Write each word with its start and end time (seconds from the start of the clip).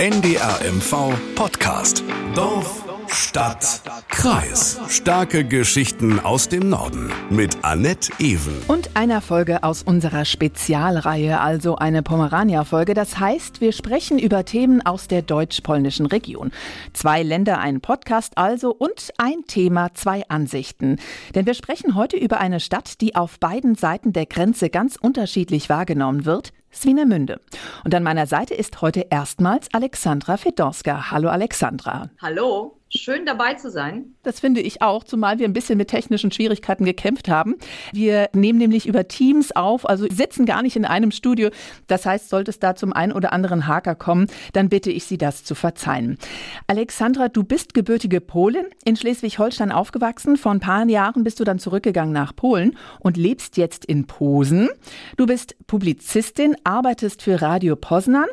NDRMV 0.00 1.12
Podcast. 1.34 2.02
Dorf, 2.34 2.86
Stadt, 3.08 3.82
Kreis. 4.08 4.80
Starke 4.88 5.44
Geschichten 5.44 6.18
aus 6.20 6.48
dem 6.48 6.70
Norden 6.70 7.12
mit 7.28 7.58
Annette 7.60 8.10
Ewen. 8.18 8.62
Und 8.66 8.96
einer 8.96 9.20
Folge 9.20 9.62
aus 9.62 9.82
unserer 9.82 10.24
Spezialreihe, 10.24 11.38
also 11.38 11.76
eine 11.76 12.02
Pomerania-Folge. 12.02 12.94
Das 12.94 13.18
heißt, 13.18 13.60
wir 13.60 13.72
sprechen 13.72 14.18
über 14.18 14.46
Themen 14.46 14.80
aus 14.80 15.06
der 15.06 15.20
deutsch-polnischen 15.20 16.06
Region. 16.06 16.50
Zwei 16.94 17.22
Länder, 17.22 17.58
ein 17.58 17.82
Podcast 17.82 18.38
also 18.38 18.72
und 18.72 19.12
ein 19.18 19.44
Thema, 19.48 19.92
zwei 19.92 20.26
Ansichten. 20.30 20.96
Denn 21.34 21.44
wir 21.44 21.52
sprechen 21.52 21.94
heute 21.94 22.16
über 22.16 22.40
eine 22.40 22.60
Stadt, 22.60 23.02
die 23.02 23.16
auf 23.16 23.38
beiden 23.38 23.74
Seiten 23.74 24.14
der 24.14 24.24
Grenze 24.24 24.70
ganz 24.70 24.96
unterschiedlich 24.96 25.68
wahrgenommen 25.68 26.24
wird. 26.24 26.54
Swinemünde. 26.72 27.40
Und 27.84 27.94
an 27.94 28.02
meiner 28.02 28.26
Seite 28.26 28.54
ist 28.54 28.80
heute 28.82 29.06
erstmals 29.10 29.68
Alexandra 29.72 30.36
Fedorska. 30.36 31.10
Hallo 31.10 31.28
Alexandra. 31.28 32.10
Hallo. 32.20 32.79
Schön 32.92 33.24
dabei 33.24 33.54
zu 33.54 33.70
sein. 33.70 34.16
Das 34.24 34.40
finde 34.40 34.60
ich 34.60 34.82
auch, 34.82 35.04
zumal 35.04 35.38
wir 35.38 35.46
ein 35.46 35.52
bisschen 35.52 35.78
mit 35.78 35.86
technischen 35.86 36.32
Schwierigkeiten 36.32 36.84
gekämpft 36.84 37.28
haben. 37.28 37.54
Wir 37.92 38.28
nehmen 38.32 38.58
nämlich 38.58 38.88
über 38.88 39.06
Teams 39.06 39.54
auf, 39.54 39.88
also 39.88 40.08
sitzen 40.10 40.44
gar 40.44 40.60
nicht 40.62 40.74
in 40.74 40.84
einem 40.84 41.12
Studio. 41.12 41.50
Das 41.86 42.04
heißt, 42.04 42.28
sollte 42.28 42.50
es 42.50 42.58
da 42.58 42.74
zum 42.74 42.92
einen 42.92 43.12
oder 43.12 43.32
anderen 43.32 43.68
Haker 43.68 43.94
kommen, 43.94 44.26
dann 44.54 44.68
bitte 44.68 44.90
ich 44.90 45.04
Sie 45.04 45.18
das 45.18 45.44
zu 45.44 45.54
verzeihen. 45.54 46.18
Alexandra, 46.66 47.28
du 47.28 47.44
bist 47.44 47.74
gebürtige 47.74 48.20
Polin, 48.20 48.66
in 48.84 48.96
Schleswig-Holstein 48.96 49.70
aufgewachsen. 49.70 50.36
Vor 50.36 50.50
ein 50.50 50.58
paar 50.58 50.84
Jahren 50.88 51.22
bist 51.22 51.38
du 51.38 51.44
dann 51.44 51.60
zurückgegangen 51.60 52.12
nach 52.12 52.34
Polen 52.34 52.76
und 52.98 53.16
lebst 53.16 53.56
jetzt 53.56 53.84
in 53.84 54.08
Posen. 54.08 54.68
Du 55.16 55.26
bist 55.26 55.54
Publizistin, 55.68 56.56
arbeitest 56.64 57.22
für 57.22 57.40
Radio 57.40 57.76
Poznan 57.76 58.26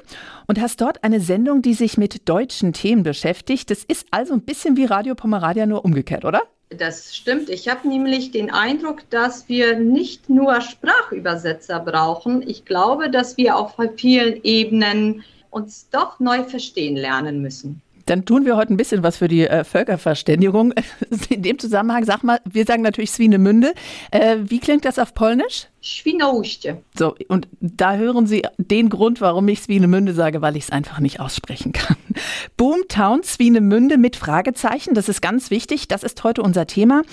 und 0.47 0.59
hast 0.59 0.81
dort 0.81 1.03
eine 1.03 1.19
Sendung, 1.19 1.61
die 1.61 1.75
sich 1.75 1.97
mit 1.97 2.27
deutschen 2.27 2.73
Themen 2.73 3.03
beschäftigt. 3.03 3.69
Das 3.69 3.83
ist 3.83 4.07
also 4.09 4.33
ein 4.33 4.46
bisschen 4.47 4.75
wie 4.77 4.85
Radio 4.85 5.13
Pomerania, 5.13 5.67
nur 5.67 5.85
umgekehrt, 5.85 6.25
oder? 6.25 6.41
Das 6.69 7.15
stimmt. 7.15 7.49
Ich 7.49 7.69
habe 7.69 7.87
nämlich 7.87 8.31
den 8.31 8.51
Eindruck, 8.51 9.07
dass 9.11 9.47
wir 9.47 9.77
nicht 9.79 10.29
nur 10.29 10.59
Sprachübersetzer 10.59 11.79
brauchen. 11.79 12.41
Ich 12.41 12.65
glaube, 12.65 13.09
dass 13.11 13.37
wir 13.37 13.55
auf 13.55 13.75
vielen 13.95 14.43
Ebenen 14.43 15.23
uns 15.49 15.89
doch 15.91 16.19
neu 16.19 16.43
verstehen 16.43 16.95
lernen 16.95 17.41
müssen. 17.41 17.81
Dann 18.07 18.23
tun 18.23 18.45
wir 18.45 18.55
heute 18.55 18.73
ein 18.73 18.77
bisschen 18.77 19.03
was 19.03 19.17
für 19.17 19.27
die 19.27 19.45
äh, 19.45 19.65
Völkerverständigung. 19.65 20.73
In 21.29 21.41
dem 21.43 21.59
Zusammenhang, 21.59 22.05
sag 22.05 22.23
mal, 22.23 22.39
wir 22.45 22.65
sagen 22.65 22.81
natürlich 22.81 23.11
Swinemünde. 23.11 23.73
Äh, 24.11 24.37
wie 24.43 24.59
klingt 24.59 24.85
das 24.85 24.97
auf 24.97 25.13
Polnisch? 25.13 25.67
Świnoujście. 25.81 26.77
So, 26.97 27.15
und 27.27 27.47
da 27.59 27.95
hören 27.95 28.25
Sie 28.25 28.43
den 28.57 28.89
Grund, 28.89 29.19
warum 29.19 29.47
ich 29.49 29.61
Swinemünde 29.61 30.13
sage, 30.13 30.41
weil 30.41 30.55
ich 30.55 30.63
es 30.63 30.69
einfach 30.69 30.99
nicht 30.99 31.19
aussprechen 31.19 31.73
kann. 31.73 31.97
Boomtown 32.57 33.23
Swinemünde 33.23 33.97
mit 33.97 34.15
Fragezeichen, 34.15 34.93
das 34.93 35.09
ist 35.09 35.21
ganz 35.21 35.51
wichtig, 35.51 35.87
das 35.87 36.03
ist 36.03 36.23
heute 36.23 36.41
unser 36.41 36.65
Thema. 36.65 37.03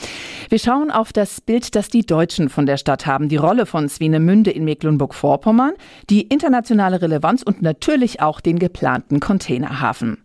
Wir 0.49 0.59
schauen 0.59 0.91
auf 0.91 1.13
das 1.13 1.41
Bild, 1.41 1.75
das 1.75 1.89
die 1.89 2.07
Deutschen 2.07 2.49
von 2.49 2.67
der 2.67 2.77
Stadt 2.77 3.05
haben, 3.05 3.29
die 3.29 3.37
Rolle 3.37 3.67
von 3.67 3.89
Swinemünde 3.89 4.53
in 4.53 4.65
Mecklenburg-Vorpommern, 4.65 5.75
die 6.09 6.23
internationale 6.23 7.03
Relevanz 7.03 7.43
und 7.43 7.63
natürlich 7.63 8.23
auch 8.23 8.41
den 8.41 8.59
geplanten 8.59 9.21
Containerhafen. 9.21 10.24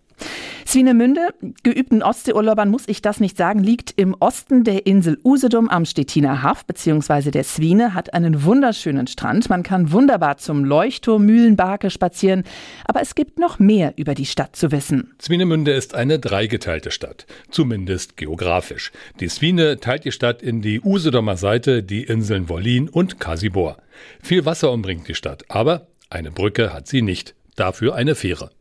Swinemünde, 0.70 1.30
geübten 1.64 2.04
Ostseeurlaubern 2.04 2.70
muss 2.70 2.84
ich 2.88 3.02
das 3.02 3.20
nicht 3.20 3.38
sagen, 3.38 3.64
liegt 3.64 3.94
im 3.96 4.16
Osten 4.20 4.64
der 4.64 4.86
Insel 4.86 5.18
Usedom 5.24 5.68
am 5.68 5.86
Stettiner 5.86 6.44
Haff 6.44 6.64
bzw. 6.66 7.32
der 7.32 7.44
Swine, 7.44 7.96
hat 7.96 8.14
einen 8.14 8.44
wunderschönen 8.44 9.08
Strand. 9.08 9.50
Man 9.50 9.64
kann 9.64 9.92
wunderbar 9.92 10.38
zum 10.38 10.64
Leuchtturm 10.64 11.26
Mühlenbarke 11.26 11.90
spazieren, 11.90 12.44
aber 12.86 13.02
es 13.02 13.16
gibt 13.16 13.40
noch 13.40 13.58
mehr 13.58 13.94
über 13.96 14.14
die 14.14 14.28
Stadt 14.28 14.56
zu 14.56 14.72
wissen. 14.72 15.16
Swinemünde 15.20 15.72
ist 15.72 15.96
eine 15.96 16.20
dreigeteilte 16.20 16.92
Stadt, 16.92 17.26
zumindest 17.50 18.16
geografisch. 18.16 18.92
Die 19.20 19.30
Swine 19.30 19.80
teilt 19.80 20.06
die 20.06 20.12
Stadt 20.12 20.44
in 20.44 20.62
die 20.62 20.82
Usedomer 20.82 21.38
Seite, 21.38 21.82
die 21.82 22.04
Inseln 22.04 22.48
Wollin 22.48 22.90
und 22.90 23.20
Kasibor. 23.20 23.78
Viel 24.22 24.46
Wasser 24.46 24.72
umbringt 24.72 25.08
die 25.08 25.16
Stadt, 25.16 25.46
aber 25.50 25.88
eine 26.12 26.32
Brücke 26.32 26.74
hat 26.74 26.88
sie 26.88 27.02
nicht, 27.02 27.36
dafür 27.56 27.96
eine 27.96 28.16
Fähre. 28.16 28.52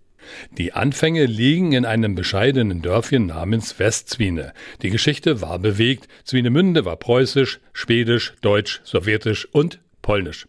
Die 0.51 0.73
Anfänge 0.73 1.27
liegen 1.27 1.73
in 1.73 1.85
einem 1.85 2.15
bescheidenen 2.15 2.83
Dörfchen 2.83 3.27
namens 3.27 3.79
Westzwiene. 3.79 4.53
Die 4.83 4.91
Geschichte 4.91 5.41
war 5.41 5.59
bewegt. 5.59 6.09
Zwienemünde 6.25 6.85
war 6.85 6.97
preußisch, 6.97 7.61
schwedisch, 7.73 8.35
deutsch, 8.41 8.81
sowjetisch 8.85 9.47
und 9.53 9.81
polnisch. 10.03 10.47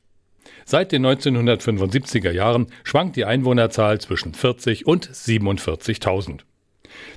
Seit 0.66 0.92
den 0.92 1.06
1975er 1.06 2.32
Jahren 2.32 2.68
schwankt 2.84 3.16
die 3.16 3.26
Einwohnerzahl 3.26 4.00
zwischen 4.00 4.34
40 4.34 4.86
und 4.86 5.10
47.000. 5.10 6.42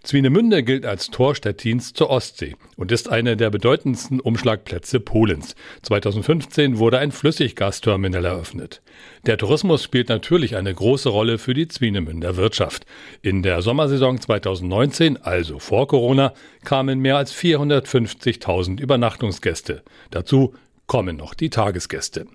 Zwinemünde 0.02 0.62
gilt 0.62 0.86
als 0.86 1.08
Tor 1.08 1.34
Stettins 1.34 1.92
zur 1.92 2.10
Ostsee 2.10 2.56
und 2.76 2.92
ist 2.92 3.08
eine 3.10 3.36
der 3.36 3.50
bedeutendsten 3.50 4.20
Umschlagplätze 4.20 5.00
Polens. 5.00 5.54
2015 5.82 6.78
wurde 6.78 6.98
ein 6.98 7.12
Flüssiggasterminal 7.12 8.24
eröffnet. 8.24 8.82
Der 9.26 9.38
Tourismus 9.38 9.82
spielt 9.82 10.08
natürlich 10.08 10.56
eine 10.56 10.74
große 10.74 11.08
Rolle 11.08 11.38
für 11.38 11.54
die 11.54 11.68
Zwinemünder 11.68 12.36
Wirtschaft. 12.36 12.86
In 13.22 13.42
der 13.42 13.62
Sommersaison 13.62 14.20
2019, 14.20 15.22
also 15.22 15.58
vor 15.58 15.86
Corona, 15.88 16.34
kamen 16.64 16.98
mehr 16.98 17.16
als 17.16 17.34
450.000 17.34 18.80
Übernachtungsgäste. 18.80 19.82
Dazu 20.10 20.54
kommen 20.86 21.16
noch 21.16 21.34
die 21.34 21.50
Tagesgäste. 21.50 22.26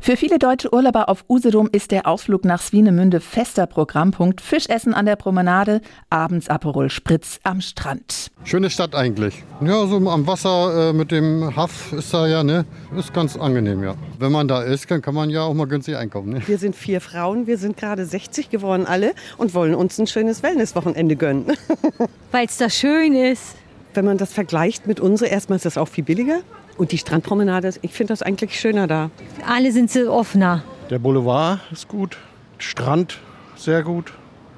Für 0.00 0.16
viele 0.16 0.38
deutsche 0.38 0.72
Urlauber 0.72 1.08
auf 1.08 1.24
Usedom 1.28 1.68
ist 1.72 1.90
der 1.90 2.06
Ausflug 2.06 2.44
nach 2.44 2.62
Swinemünde 2.62 3.20
fester 3.20 3.66
Programmpunkt. 3.66 4.40
Fischessen 4.40 4.94
an 4.94 5.06
der 5.06 5.16
Promenade, 5.16 5.80
abends 6.08 6.48
Aperol 6.48 6.88
Spritz 6.88 7.40
am 7.42 7.60
Strand. 7.60 8.30
Schöne 8.44 8.70
Stadt 8.70 8.94
eigentlich. 8.94 9.42
Ja, 9.60 9.86
so 9.86 9.96
am 10.08 10.26
Wasser 10.26 10.90
äh, 10.90 10.92
mit 10.92 11.10
dem 11.10 11.54
Haff 11.56 11.92
ist 11.92 12.14
da 12.14 12.26
ja, 12.26 12.42
ne? 12.42 12.64
Ist 12.96 13.12
ganz 13.12 13.36
angenehm, 13.36 13.82
ja. 13.82 13.96
Wenn 14.18 14.32
man 14.32 14.48
da 14.48 14.62
ist, 14.62 14.90
dann 14.90 15.02
kann 15.02 15.14
man 15.14 15.30
ja 15.30 15.42
auch 15.42 15.54
mal 15.54 15.66
günstig 15.66 15.96
einkaufen. 15.96 16.30
Ne? 16.30 16.42
Wir 16.46 16.58
sind 16.58 16.76
vier 16.76 17.00
Frauen, 17.00 17.46
wir 17.46 17.58
sind 17.58 17.76
gerade 17.76 18.06
60 18.06 18.50
geworden 18.50 18.86
alle 18.86 19.12
und 19.36 19.52
wollen 19.52 19.74
uns 19.74 19.98
ein 19.98 20.06
schönes 20.06 20.42
Wellnesswochenende 20.42 21.16
gönnen. 21.16 21.46
Weil 22.30 22.46
es 22.46 22.56
da 22.56 22.70
schön 22.70 23.14
ist. 23.14 23.56
Wenn 23.94 24.04
man 24.04 24.16
das 24.16 24.32
vergleicht 24.32 24.86
mit 24.86 25.00
unserer, 25.00 25.30
erstmal 25.30 25.56
ist 25.56 25.64
das 25.64 25.76
auch 25.76 25.88
viel 25.88 26.04
billiger. 26.04 26.40
Und 26.78 26.92
die 26.92 26.98
Strandpromenade, 26.98 27.74
ich 27.82 27.92
finde 27.92 28.12
das 28.12 28.22
eigentlich 28.22 28.58
schöner 28.58 28.86
da. 28.86 29.10
Alle 29.46 29.72
sind 29.72 29.90
so 29.90 30.10
offener. 30.10 30.62
Der 30.88 30.98
Boulevard 30.98 31.60
ist 31.70 31.88
gut, 31.88 32.16
Strand 32.56 33.18
sehr 33.56 33.82
gut, 33.82 34.12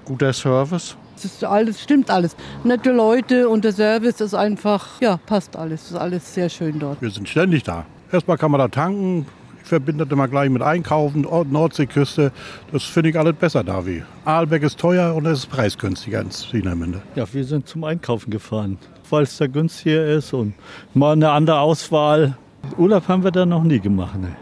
guter 0.04 0.32
Service. 0.32 0.96
Es 1.16 1.24
ist 1.24 1.44
alles, 1.44 1.82
stimmt 1.82 2.10
alles. 2.10 2.36
Nette 2.64 2.92
Leute 2.92 3.48
und 3.48 3.64
der 3.64 3.72
Service 3.72 4.20
ist 4.20 4.34
einfach, 4.34 5.00
ja, 5.00 5.18
passt 5.26 5.56
alles. 5.56 5.82
Es 5.82 5.90
ist 5.92 5.96
alles 5.96 6.34
sehr 6.34 6.48
schön 6.48 6.78
dort. 6.78 7.00
Wir 7.02 7.10
sind 7.10 7.28
ständig 7.28 7.62
da. 7.62 7.84
Erstmal 8.12 8.38
kann 8.38 8.50
man 8.50 8.58
da 8.58 8.68
tanken. 8.68 9.26
Ich 9.62 9.68
verbinde 9.68 10.04
das 10.04 10.12
immer 10.12 10.28
gleich 10.28 10.50
mit 10.50 10.62
Einkaufen, 10.62 11.22
Nordseeküste. 11.22 12.32
Das 12.72 12.84
finde 12.84 13.10
ich 13.10 13.18
alles 13.18 13.34
besser 13.36 13.62
da 13.62 13.86
wie. 13.86 14.02
Aalbeck 14.24 14.62
ist 14.62 14.78
teuer 14.78 15.14
und 15.14 15.26
es 15.26 15.40
ist 15.40 15.46
preisgünstiger 15.46 16.20
ins 16.20 16.52
Wienermünde. 16.52 17.02
Ja, 17.14 17.24
wir 17.32 17.44
sind 17.44 17.68
zum 17.68 17.84
Einkaufen 17.84 18.30
gefahren, 18.30 18.78
weil 19.08 19.22
es 19.22 19.36
da 19.36 19.46
günstiger 19.46 20.06
ist 20.06 20.32
und 20.32 20.54
mal 20.94 21.12
eine 21.12 21.30
andere 21.30 21.60
Auswahl. 21.60 22.36
Urlaub 22.76 23.08
haben 23.08 23.24
wir 23.24 23.30
da 23.30 23.46
noch 23.46 23.62
nie 23.62 23.80
gemacht. 23.80 24.20
Ne. 24.20 24.36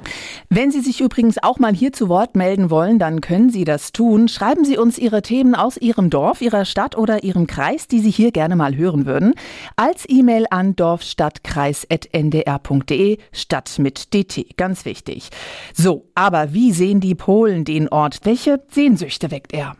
Wenn 0.50 0.70
Sie 0.70 0.80
sich 0.80 1.02
übrigens 1.02 1.36
auch 1.42 1.58
mal 1.58 1.74
hier 1.74 1.92
zu 1.92 2.08
Wort 2.08 2.34
melden 2.34 2.70
wollen, 2.70 2.98
dann 2.98 3.20
können 3.20 3.50
Sie 3.50 3.64
das 3.64 3.92
tun. 3.92 4.28
Schreiben 4.28 4.64
Sie 4.64 4.78
uns 4.78 4.96
Ihre 4.96 5.20
Themen 5.20 5.54
aus 5.54 5.76
Ihrem 5.76 6.08
Dorf, 6.08 6.40
Ihrer 6.40 6.64
Stadt 6.64 6.96
oder 6.96 7.22
Ihrem 7.22 7.46
Kreis, 7.46 7.86
die 7.86 8.00
Sie 8.00 8.10
hier 8.10 8.32
gerne 8.32 8.56
mal 8.56 8.74
hören 8.74 9.04
würden, 9.04 9.34
als 9.76 10.06
E-Mail 10.08 10.46
an 10.50 10.74
dorfstadtkreis.ndr.de, 10.74 13.18
Stadt 13.30 13.78
mit 13.78 14.14
DT. 14.14 14.56
Ganz 14.56 14.86
wichtig. 14.86 15.28
So, 15.74 16.08
aber 16.14 16.54
wie 16.54 16.72
sehen 16.72 17.00
die 17.00 17.14
Polen 17.14 17.66
den 17.66 17.90
Ort? 17.90 18.20
Welche 18.24 18.62
Sehnsüchte 18.70 19.30
weckt 19.30 19.52
er? 19.52 19.76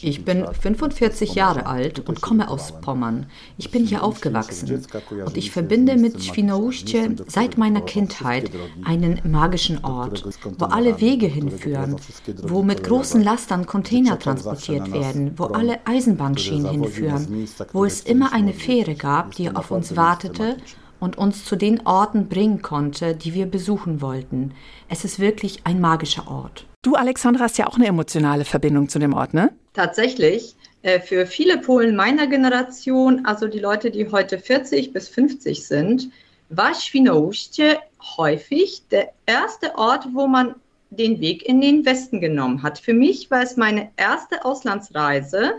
Ich 0.00 0.24
bin 0.24 0.46
45 0.46 1.34
Jahre 1.34 1.66
alt 1.66 2.08
und 2.08 2.20
komme 2.20 2.48
aus 2.48 2.80
Pommern. 2.80 3.26
Ich 3.58 3.70
bin 3.70 3.84
hier 3.84 4.04
aufgewachsen 4.04 4.84
und 5.24 5.36
ich 5.36 5.50
verbinde 5.50 5.96
mit 5.96 6.22
Świnoujście 6.22 7.16
seit 7.26 7.58
meiner 7.58 7.80
Kindheit 7.80 8.50
einen 8.84 9.20
magischen 9.24 9.84
Ort, 9.84 10.24
wo 10.58 10.66
alle 10.66 11.00
Wege 11.00 11.26
hinführen, 11.26 11.96
wo 12.42 12.62
mit 12.62 12.84
großen 12.84 13.22
Lastern 13.22 13.66
Container 13.66 14.18
transportiert 14.18 14.92
werden, 14.92 15.32
wo 15.36 15.44
alle 15.44 15.80
Eisenbahnschienen 15.86 16.70
hinführen, 16.70 17.48
wo 17.72 17.84
es 17.84 18.00
immer 18.00 18.32
eine 18.32 18.52
Fähre 18.52 18.94
gab, 18.94 19.34
die 19.34 19.54
auf 19.54 19.70
uns 19.70 19.96
wartete 19.96 20.56
und 21.00 21.18
uns 21.18 21.44
zu 21.44 21.56
den 21.56 21.84
Orten 21.84 22.28
bringen 22.28 22.62
konnte, 22.62 23.16
die 23.16 23.34
wir 23.34 23.46
besuchen 23.46 24.00
wollten. 24.00 24.52
Es 24.88 25.04
ist 25.04 25.18
wirklich 25.18 25.62
ein 25.64 25.80
magischer 25.80 26.28
Ort. 26.28 26.66
Du, 26.82 26.96
Alexandra, 26.96 27.44
hast 27.44 27.58
ja 27.58 27.68
auch 27.68 27.76
eine 27.76 27.86
emotionale 27.86 28.44
Verbindung 28.44 28.88
zu 28.88 28.98
dem 28.98 29.14
Ort, 29.14 29.34
ne? 29.34 29.52
Tatsächlich. 29.72 30.56
Äh, 30.82 30.98
für 30.98 31.26
viele 31.26 31.58
Polen 31.58 31.94
meiner 31.94 32.26
Generation, 32.26 33.24
also 33.24 33.46
die 33.46 33.60
Leute, 33.60 33.92
die 33.92 34.10
heute 34.10 34.36
40 34.36 34.92
bis 34.92 35.08
50 35.08 35.64
sind, 35.64 36.10
war 36.48 36.74
Świnoujście 36.74 37.78
häufig 38.16 38.82
der 38.90 39.12
erste 39.26 39.76
Ort, 39.76 40.08
wo 40.12 40.26
man 40.26 40.56
den 40.90 41.20
Weg 41.20 41.46
in 41.46 41.60
den 41.60 41.84
Westen 41.86 42.20
genommen 42.20 42.64
hat. 42.64 42.80
Für 42.80 42.94
mich 42.94 43.30
war 43.30 43.42
es 43.42 43.56
meine 43.56 43.90
erste 43.96 44.44
Auslandsreise. 44.44 45.52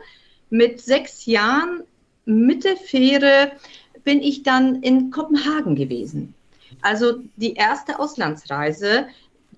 Mit 0.50 0.82
sechs 0.82 1.26
Jahren 1.26 1.84
mit 2.26 2.66
der 2.66 2.76
Fähre 2.76 3.54
bin 4.04 4.22
ich 4.22 4.44
dann 4.44 4.82
in 4.82 5.10
Kopenhagen 5.10 5.76
gewesen. 5.76 6.36
Also 6.82 7.20
die 7.38 7.54
erste 7.54 7.98
Auslandsreise, 7.98 9.08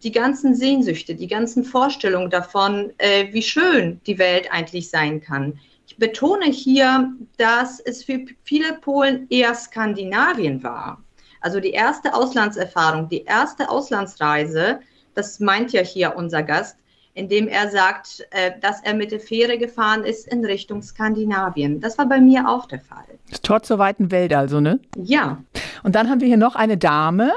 die 0.06 0.12
ganzen 0.12 0.56
Sehnsüchte, 0.56 1.16
die 1.16 1.28
ganzen 1.28 1.64
Vorstellungen 1.64 2.30
davon, 2.30 2.94
äh, 3.00 3.34
wie 3.34 3.42
schön 3.42 4.00
die 4.06 4.20
Welt 4.20 4.48
eigentlich 4.52 4.90
sein 4.90 5.20
kann. 5.20 5.60
Ich 5.88 5.98
betone 5.98 6.46
hier, 6.46 7.12
dass 7.38 7.80
es 7.80 8.04
für 8.04 8.24
viele 8.44 8.74
Polen 8.74 9.26
eher 9.30 9.56
Skandinavien 9.56 10.64
war. 10.64 11.04
Also 11.42 11.60
die 11.60 11.72
erste 11.72 12.14
Auslandserfahrung, 12.14 13.10
die 13.10 13.24
erste 13.24 13.70
Auslandsreise, 13.70 14.80
das 15.16 15.40
meint 15.40 15.74
ja 15.74 15.82
hier 15.82 16.16
unser 16.16 16.44
Gast, 16.44 16.78
indem 17.16 17.48
er 17.48 17.70
sagt, 17.72 18.28
äh, 18.30 18.52
dass 18.62 18.84
er 18.84 18.94
mit 18.94 19.12
der 19.12 19.20
Fähre 19.20 19.58
gefahren 19.58 20.04
ist 20.04 20.28
in 20.28 20.46
Richtung 20.46 20.84
Skandinavien. 20.84 21.82
Das 21.82 21.98
war 21.98 22.06
bei 22.08 22.20
mir 22.20 22.48
auch 22.48 22.68
der 22.68 22.82
Fall. 22.82 23.06
Das 23.30 23.42
Tor 23.42 23.64
zur 23.64 23.80
weiten 23.80 24.12
Welt 24.12 24.34
also, 24.34 24.60
ne? 24.60 24.80
Ja. 24.98 25.40
Und 25.84 25.96
dann 25.96 26.10
haben 26.10 26.20
wir 26.22 26.28
hier 26.28 26.38
noch 26.38 26.56
eine 26.56 26.78
Dame. 26.78 27.32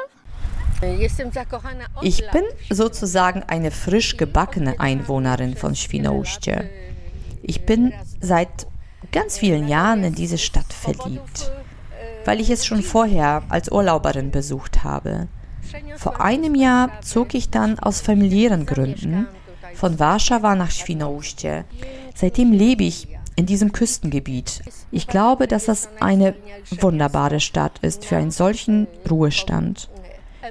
Ich 2.03 2.31
bin 2.31 2.45
sozusagen 2.71 3.43
eine 3.43 3.71
frisch 3.71 4.17
gebackene 4.17 4.79
Einwohnerin 4.79 5.57
von 5.57 5.75
Świnoujście. 5.75 6.69
Ich 7.43 7.67
bin 7.67 7.93
seit 8.21 8.67
ganz 9.13 9.39
vielen 9.39 9.69
Jahren 9.69 10.05
in 10.05 10.15
diese 10.15 10.39
Stadt 10.39 10.73
verliebt, 10.73 11.51
weil 12.25 12.41
ich 12.41 12.51
es 12.51 12.65
schon 12.67 12.83
vorher 12.83 13.43
als 13.49 13.71
Urlauberin 13.71 14.31
besucht 14.31 14.85
habe. 14.85 15.29
Vor 15.97 16.21
einem 16.21 16.55
Jahr 16.55 16.91
zog 17.03 17.35
ich 17.35 17.51
dann 17.51 17.79
aus 17.79 18.01
familiären 18.01 18.65
Gründen 18.67 19.27
von 19.75 19.99
Warschau 19.99 20.39
nach 20.55 20.71
Świnoujście. 20.71 21.65
Seitdem 22.15 22.53
lebe 22.53 22.85
ich 22.85 23.09
in 23.37 23.47
diesem 23.47 23.73
Küstengebiet. 23.73 24.63
Ich 24.91 25.07
glaube, 25.07 25.47
dass 25.47 25.67
das 25.67 25.89
eine 26.01 26.35
wunderbare 26.81 27.41
Stadt 27.41 27.79
ist 27.83 28.05
für 28.05 28.17
einen 28.17 28.31
solchen 28.31 28.89
Ruhestand. 29.09 29.89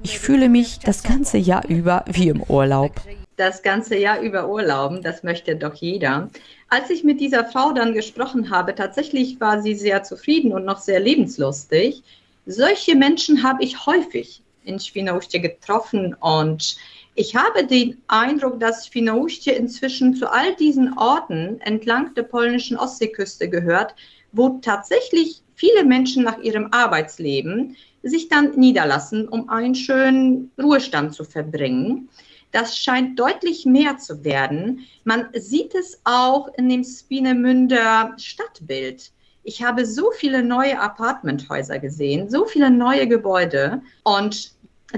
Ich 0.03 0.19
fühle 0.19 0.49
mich 0.49 0.79
das 0.79 1.03
ganze 1.03 1.37
Jahr 1.37 1.65
über 1.67 2.05
wie 2.07 2.29
im 2.29 2.43
Urlaub. 2.43 2.91
Das 3.35 3.61
ganze 3.61 3.97
Jahr 3.97 4.19
über 4.21 4.49
Urlauben, 4.49 5.01
das 5.01 5.23
möchte 5.23 5.55
doch 5.55 5.75
jeder. 5.75 6.29
Als 6.69 6.89
ich 6.89 7.03
mit 7.03 7.19
dieser 7.21 7.45
Frau 7.45 7.71
dann 7.71 7.93
gesprochen 7.93 8.49
habe, 8.49 8.75
tatsächlich 8.75 9.39
war 9.39 9.61
sie 9.61 9.75
sehr 9.75 10.03
zufrieden 10.03 10.53
und 10.53 10.65
noch 10.65 10.79
sehr 10.79 10.99
lebenslustig. 10.99 12.03
Solche 12.45 12.95
Menschen 12.95 13.43
habe 13.43 13.63
ich 13.63 13.85
häufig 13.85 14.41
in 14.63 14.79
Świnoujście 14.79 15.39
getroffen 15.39 16.15
und 16.19 16.77
ich 17.15 17.35
habe 17.35 17.65
den 17.65 18.01
Eindruck, 18.07 18.59
dass 18.59 18.87
Świnoujście 18.87 19.51
inzwischen 19.51 20.15
zu 20.15 20.31
all 20.31 20.55
diesen 20.55 20.97
Orten 20.97 21.59
entlang 21.61 22.13
der 22.15 22.23
polnischen 22.23 22.77
Ostseeküste 22.77 23.49
gehört, 23.49 23.95
wo 24.31 24.59
tatsächlich 24.61 25.41
viele 25.55 25.83
Menschen 25.83 26.23
nach 26.23 26.37
ihrem 26.39 26.67
Arbeitsleben 26.71 27.75
sich 28.03 28.29
dann 28.29 28.51
niederlassen, 28.55 29.27
um 29.27 29.49
einen 29.49 29.75
schönen 29.75 30.51
Ruhestand 30.61 31.13
zu 31.13 31.23
verbringen. 31.23 32.09
Das 32.51 32.77
scheint 32.77 33.19
deutlich 33.19 33.65
mehr 33.65 33.97
zu 33.97 34.23
werden. 34.23 34.85
Man 35.03 35.27
sieht 35.33 35.75
es 35.75 35.99
auch 36.05 36.47
in 36.57 36.69
dem 36.69 36.83
Spinemünder 36.83 38.13
Stadtbild. 38.17 39.11
Ich 39.43 39.63
habe 39.63 39.85
so 39.85 40.11
viele 40.11 40.43
neue 40.43 40.79
Apartmenthäuser 40.79 41.79
gesehen, 41.79 42.29
so 42.29 42.45
viele 42.45 42.69
neue 42.69 43.07
Gebäude 43.07 43.81
und 44.03 44.51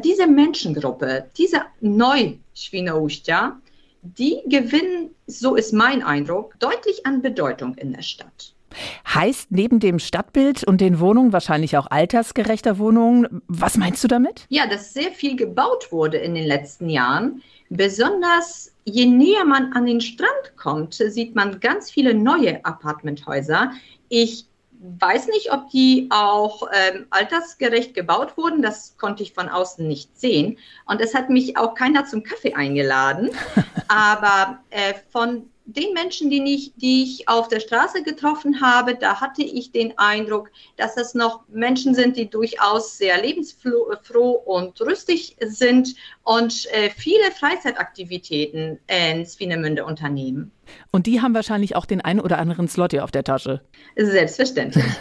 diese 0.04 0.28
Menschengruppe, 0.28 1.26
diese 1.38 1.62
Neu-Świnoujścia, 1.82 3.60
die 4.02 4.42
gewinnen, 4.46 5.10
so 5.28 5.56
ist 5.56 5.74
mein 5.74 6.04
Eindruck, 6.04 6.60
deutlich 6.60 7.06
an 7.06 7.22
Bedeutung 7.22 7.76
in 7.76 7.94
der 7.94 8.02
Stadt. 8.02 8.54
Heißt 9.08 9.52
neben 9.52 9.80
dem 9.80 10.00
Stadtbild 10.00 10.64
und 10.64 10.82
den 10.82 11.00
Wohnungen 11.00 11.34
wahrscheinlich 11.34 11.78
auch 11.78 11.88
altersgerechter 11.88 12.78
Wohnungen. 12.78 13.42
Was 13.48 13.78
meinst 13.78 14.04
du 14.04 14.08
damit? 14.08 14.46
Ja, 14.50 14.68
dass 14.68 14.94
sehr 14.94 15.12
viel 15.12 15.36
gebaut 15.36 15.92
wurde 15.92 16.18
in 16.18 16.36
den 16.36 16.46
letzten 16.46 16.90
Jahren. 16.90 17.42
Besonders 17.70 18.74
je 18.86 19.06
näher 19.06 19.46
man 19.46 19.74
an 19.74 19.86
den 19.86 20.02
Strand 20.02 20.58
kommt, 20.58 20.96
sieht 20.96 21.36
man 21.36 21.60
ganz 21.60 21.92
viele 21.92 22.14
neue 22.14 22.64
Apartmenthäuser. 22.66 23.72
Ich 24.10 24.48
weiß 25.02 25.28
nicht, 25.28 25.52
ob 25.52 25.70
die 25.70 26.08
auch 26.10 26.64
ähm, 26.74 27.06
altersgerecht 27.10 27.94
gebaut 27.94 28.38
wurden. 28.38 28.62
Das 28.62 28.98
konnte 28.98 29.24
ich 29.24 29.34
von 29.34 29.50
außen 29.50 29.86
nicht 29.88 30.18
sehen. 30.20 30.58
Und 30.86 31.02
es 31.02 31.14
hat 31.14 31.30
mich 31.30 31.58
auch 31.58 31.76
keiner 31.76 32.06
zum 32.06 32.24
Kaffee 32.24 32.54
eingeladen. 32.54 33.30
Aber 33.88 34.60
äh, 34.70 34.94
von 35.12 35.50
den 35.74 35.94
Menschen, 35.94 36.30
die 36.30 36.54
ich, 36.54 36.74
die 36.76 37.04
ich 37.04 37.30
auf 37.30 37.48
der 37.48 37.60
Straße 37.60 38.04
getroffen 38.04 38.62
habe, 38.62 38.96
da 38.96 39.22
hatte 39.22 39.44
ich 39.44 39.72
den 39.72 39.98
Eindruck, 39.98 40.52
dass 40.78 40.98
es 40.98 41.14
noch 41.14 41.42
Menschen 41.48 41.94
sind, 41.94 42.18
die 42.18 42.30
durchaus 42.30 42.98
sehr 42.98 43.22
lebensfroh 43.22 44.32
und 44.46 44.80
rüstig 44.82 45.36
sind 45.40 45.96
und 46.24 46.66
äh, 46.72 46.90
viele 46.90 47.32
Freizeitaktivitäten 47.32 48.80
in 48.88 49.26
Swinemünde 49.26 49.86
unternehmen. 49.86 50.52
Und 50.92 51.08
die 51.08 51.22
haben 51.22 51.34
wahrscheinlich 51.34 51.76
auch 51.76 51.86
den 51.86 52.02
einen 52.02 52.20
oder 52.20 52.40
anderen 52.40 52.68
Slotty 52.68 53.00
auf 53.00 53.12
der 53.12 53.24
Tasche. 53.24 53.62
Selbstverständlich. 53.96 54.86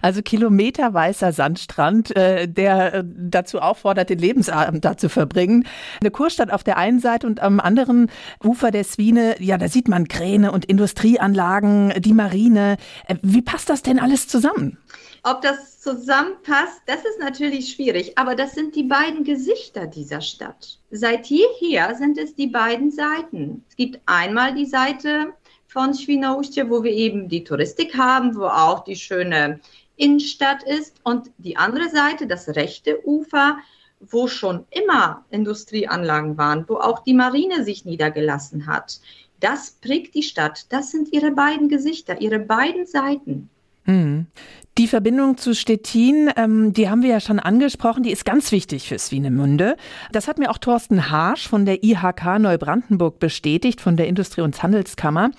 Also 0.00 0.20
kilometerweißer 0.22 1.32
Sandstrand, 1.32 2.14
äh, 2.16 2.48
der 2.48 2.94
äh, 2.94 3.04
dazu 3.04 3.60
auffordert, 3.60 4.10
den 4.10 4.18
Lebensabend 4.18 4.84
da 4.84 4.96
zu 4.96 5.08
verbringen. 5.08 5.66
Eine 6.00 6.10
Kurstadt 6.10 6.52
auf 6.52 6.64
der 6.64 6.76
einen 6.76 6.98
Seite 6.98 7.26
und 7.26 7.40
am 7.40 7.60
anderen 7.60 8.10
Ufer 8.42 8.70
der 8.70 8.84
Swine, 8.84 9.36
ja, 9.38 9.58
da 9.58 9.68
sieht 9.68 9.88
man 9.88 10.08
Kräne 10.08 10.50
und 10.50 10.64
Industrieanlagen, 10.64 11.94
die 11.98 12.12
Marine. 12.12 12.76
Äh, 13.06 13.16
wie 13.22 13.42
passt 13.42 13.70
das 13.70 13.82
denn 13.82 13.98
alles 13.98 14.28
zusammen? 14.28 14.78
Ob 15.24 15.40
das 15.40 15.78
zusammenpasst, 15.78 16.82
das 16.86 17.04
ist 17.04 17.20
natürlich 17.20 17.72
schwierig, 17.72 18.18
aber 18.18 18.34
das 18.34 18.54
sind 18.54 18.74
die 18.74 18.82
beiden 18.82 19.22
Gesichter 19.22 19.86
dieser 19.86 20.20
Stadt. 20.20 20.80
Seit 20.90 21.26
jeher 21.26 21.94
sind 21.94 22.18
es 22.18 22.34
die 22.34 22.48
beiden 22.48 22.90
Seiten. 22.90 23.64
Es 23.68 23.76
gibt 23.76 24.00
einmal 24.06 24.52
die 24.52 24.66
Seite 24.66 25.32
von 25.68 25.94
Świnoujście, 25.94 26.68
wo 26.68 26.82
wir 26.82 26.90
eben 26.90 27.28
die 27.28 27.44
Touristik 27.44 27.96
haben, 27.96 28.34
wo 28.34 28.46
auch 28.46 28.82
die 28.82 28.96
schöne 28.96 29.60
Innenstadt 29.94 30.64
ist 30.64 30.96
und 31.04 31.30
die 31.38 31.56
andere 31.56 31.88
Seite, 31.88 32.26
das 32.26 32.48
rechte 32.48 33.06
Ufer, 33.06 33.58
wo 34.00 34.26
schon 34.26 34.66
immer 34.70 35.24
Industrieanlagen 35.30 36.36
waren, 36.36 36.64
wo 36.68 36.78
auch 36.78 37.04
die 37.04 37.14
Marine 37.14 37.62
sich 37.62 37.84
niedergelassen 37.84 38.66
hat. 38.66 39.00
Das 39.38 39.70
prägt 39.80 40.16
die 40.16 40.24
Stadt. 40.24 40.66
Das 40.70 40.90
sind 40.90 41.12
ihre 41.12 41.30
beiden 41.30 41.68
Gesichter, 41.68 42.20
ihre 42.20 42.40
beiden 42.40 42.86
Seiten. 42.86 43.50
Mhm. 43.86 44.26
Die 44.78 44.86
Verbindung 44.86 45.36
zu 45.36 45.54
Stettin, 45.54 46.30
ähm, 46.34 46.72
die 46.72 46.88
haben 46.88 47.02
wir 47.02 47.10
ja 47.10 47.20
schon 47.20 47.38
angesprochen, 47.38 48.02
die 48.04 48.10
ist 48.10 48.24
ganz 48.24 48.52
wichtig 48.52 48.88
für 48.88 48.98
Swinemünde. 48.98 49.76
Das 50.12 50.28
hat 50.28 50.38
mir 50.38 50.50
auch 50.50 50.56
Thorsten 50.56 51.10
Harsch 51.10 51.46
von 51.46 51.66
der 51.66 51.84
IHK 51.84 52.38
Neubrandenburg 52.38 53.18
bestätigt, 53.18 53.82
von 53.82 53.98
der 53.98 54.08
Industrie- 54.08 54.40
und 54.40 54.62
Handelskammer. 54.62 55.30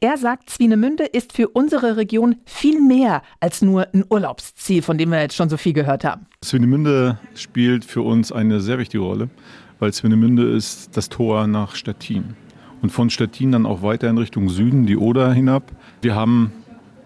Er 0.00 0.16
sagt, 0.16 0.50
Swinemünde 0.50 1.04
ist 1.04 1.32
für 1.32 1.48
unsere 1.50 1.96
Region 1.96 2.36
viel 2.46 2.80
mehr 2.80 3.22
als 3.38 3.62
nur 3.62 3.86
ein 3.94 4.04
Urlaubsziel, 4.10 4.82
von 4.82 4.98
dem 4.98 5.10
wir 5.10 5.20
jetzt 5.20 5.36
schon 5.36 5.48
so 5.48 5.56
viel 5.56 5.72
gehört 5.72 6.02
haben. 6.02 6.26
Swinemünde 6.44 7.20
spielt 7.34 7.84
für 7.84 8.02
uns 8.02 8.32
eine 8.32 8.60
sehr 8.60 8.78
wichtige 8.80 9.04
Rolle, 9.04 9.30
weil 9.78 9.92
Swinemünde 9.92 10.50
ist 10.50 10.96
das 10.96 11.08
Tor 11.08 11.46
nach 11.46 11.76
Stettin. 11.76 12.34
Und 12.82 12.90
von 12.90 13.08
Stettin 13.08 13.52
dann 13.52 13.66
auch 13.66 13.82
weiter 13.82 14.08
in 14.08 14.18
Richtung 14.18 14.48
Süden, 14.48 14.86
die 14.86 14.96
Oder 14.96 15.32
hinab. 15.32 15.70
Wir 16.00 16.16
haben 16.16 16.50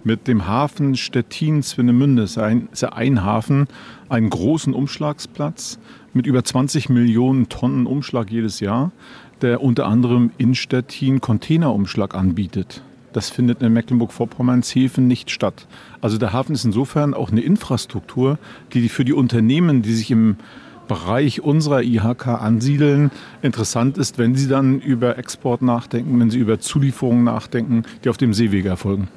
mit 0.04 0.28
dem 0.28 0.46
Hafen 0.46 0.96
Stettin-Swinemünde, 0.96 2.26
ein, 2.36 2.68
ein 2.92 3.24
Hafen, 3.24 3.66
einen 4.08 4.30
großen 4.30 4.74
Umschlagsplatz 4.74 5.78
mit 6.12 6.26
über 6.26 6.44
20 6.44 6.88
Millionen 6.90 7.48
Tonnen 7.48 7.86
Umschlag 7.86 8.30
jedes 8.30 8.60
Jahr, 8.60 8.92
der 9.40 9.62
unter 9.62 9.86
anderem 9.86 10.30
in 10.38 10.54
Stettin 10.54 11.20
Containerumschlag 11.20 12.14
anbietet. 12.14 12.82
Das 13.12 13.30
findet 13.30 13.62
in 13.62 13.72
Mecklenburg-Vorpommerns 13.72 14.74
Häfen 14.74 15.06
nicht 15.06 15.30
statt. 15.30 15.68
Also 16.00 16.18
der 16.18 16.32
Hafen 16.32 16.54
ist 16.54 16.64
insofern 16.64 17.14
auch 17.14 17.30
eine 17.30 17.42
Infrastruktur, 17.42 18.38
die 18.72 18.88
für 18.88 19.04
die 19.04 19.12
Unternehmen, 19.12 19.82
die 19.82 19.94
sich 19.94 20.10
im 20.10 20.36
Bereich 20.88 21.40
unserer 21.40 21.82
IHK 21.82 22.26
ansiedeln, 22.26 23.10
interessant 23.40 23.96
ist, 23.98 24.18
wenn 24.18 24.34
sie 24.34 24.48
dann 24.48 24.80
über 24.80 25.16
Export 25.16 25.62
nachdenken, 25.62 26.18
wenn 26.20 26.30
sie 26.30 26.38
über 26.38 26.58
Zulieferungen 26.58 27.24
nachdenken, 27.24 27.84
die 28.02 28.10
auf 28.10 28.18
dem 28.18 28.34
Seeweg 28.34 28.66
erfolgen. 28.66 29.08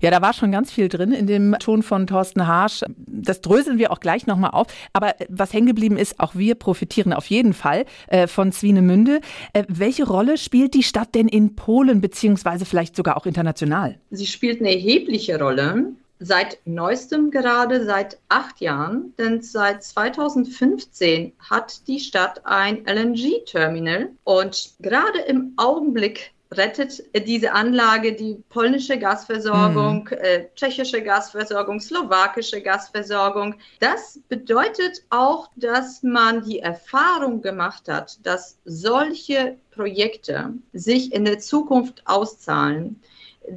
Ja, 0.00 0.10
da 0.10 0.22
war 0.22 0.32
schon 0.32 0.52
ganz 0.52 0.72
viel 0.72 0.88
drin 0.88 1.12
in 1.12 1.26
dem 1.26 1.56
Ton 1.58 1.82
von 1.82 2.06
Thorsten 2.06 2.46
Harsch. 2.46 2.82
Das 3.06 3.40
dröseln 3.40 3.78
wir 3.78 3.92
auch 3.92 4.00
gleich 4.00 4.26
nochmal 4.26 4.50
auf. 4.50 4.66
Aber 4.92 5.20
äh, 5.20 5.26
was 5.28 5.52
hängen 5.52 5.66
geblieben 5.66 5.96
ist, 5.96 6.20
auch 6.20 6.34
wir 6.34 6.54
profitieren 6.54 7.12
auf 7.12 7.26
jeden 7.26 7.52
Fall 7.54 7.84
äh, 8.08 8.26
von 8.26 8.52
Swinemünde. 8.52 9.20
Äh, 9.52 9.64
welche 9.68 10.06
Rolle 10.06 10.38
spielt 10.38 10.74
die 10.74 10.82
Stadt 10.82 11.14
denn 11.14 11.28
in 11.28 11.54
Polen, 11.56 12.00
beziehungsweise 12.00 12.64
vielleicht 12.64 12.96
sogar 12.96 13.16
auch 13.16 13.26
international? 13.26 13.98
Sie 14.10 14.26
spielt 14.26 14.60
eine 14.60 14.72
erhebliche 14.72 15.38
Rolle. 15.38 15.92
seit 16.24 16.58
neuestem 16.64 17.30
gerade 17.30 17.84
seit 17.84 18.18
acht 18.28 18.60
Jahren, 18.60 19.12
denn 19.18 19.42
seit 19.42 19.82
2015 19.82 21.32
hat 21.50 21.86
die 21.88 21.98
Stadt 21.98 22.42
ein 22.44 22.84
LNG-Terminal 22.86 24.10
und 24.24 24.70
gerade 24.80 25.18
im 25.26 25.52
Augenblick 25.56 26.31
rettet 26.56 27.02
diese 27.26 27.52
Anlage 27.52 28.12
die 28.12 28.42
polnische 28.48 28.98
Gasversorgung, 28.98 30.08
mhm. 30.10 30.18
äh, 30.18 30.48
tschechische 30.54 31.02
Gasversorgung, 31.02 31.80
slowakische 31.80 32.60
Gasversorgung. 32.60 33.56
Das 33.80 34.20
bedeutet 34.28 35.04
auch, 35.10 35.48
dass 35.56 36.02
man 36.02 36.44
die 36.44 36.60
Erfahrung 36.60 37.42
gemacht 37.42 37.88
hat, 37.88 38.18
dass 38.24 38.58
solche 38.64 39.56
Projekte 39.70 40.54
sich 40.72 41.12
in 41.12 41.24
der 41.24 41.38
Zukunft 41.38 42.02
auszahlen. 42.04 43.00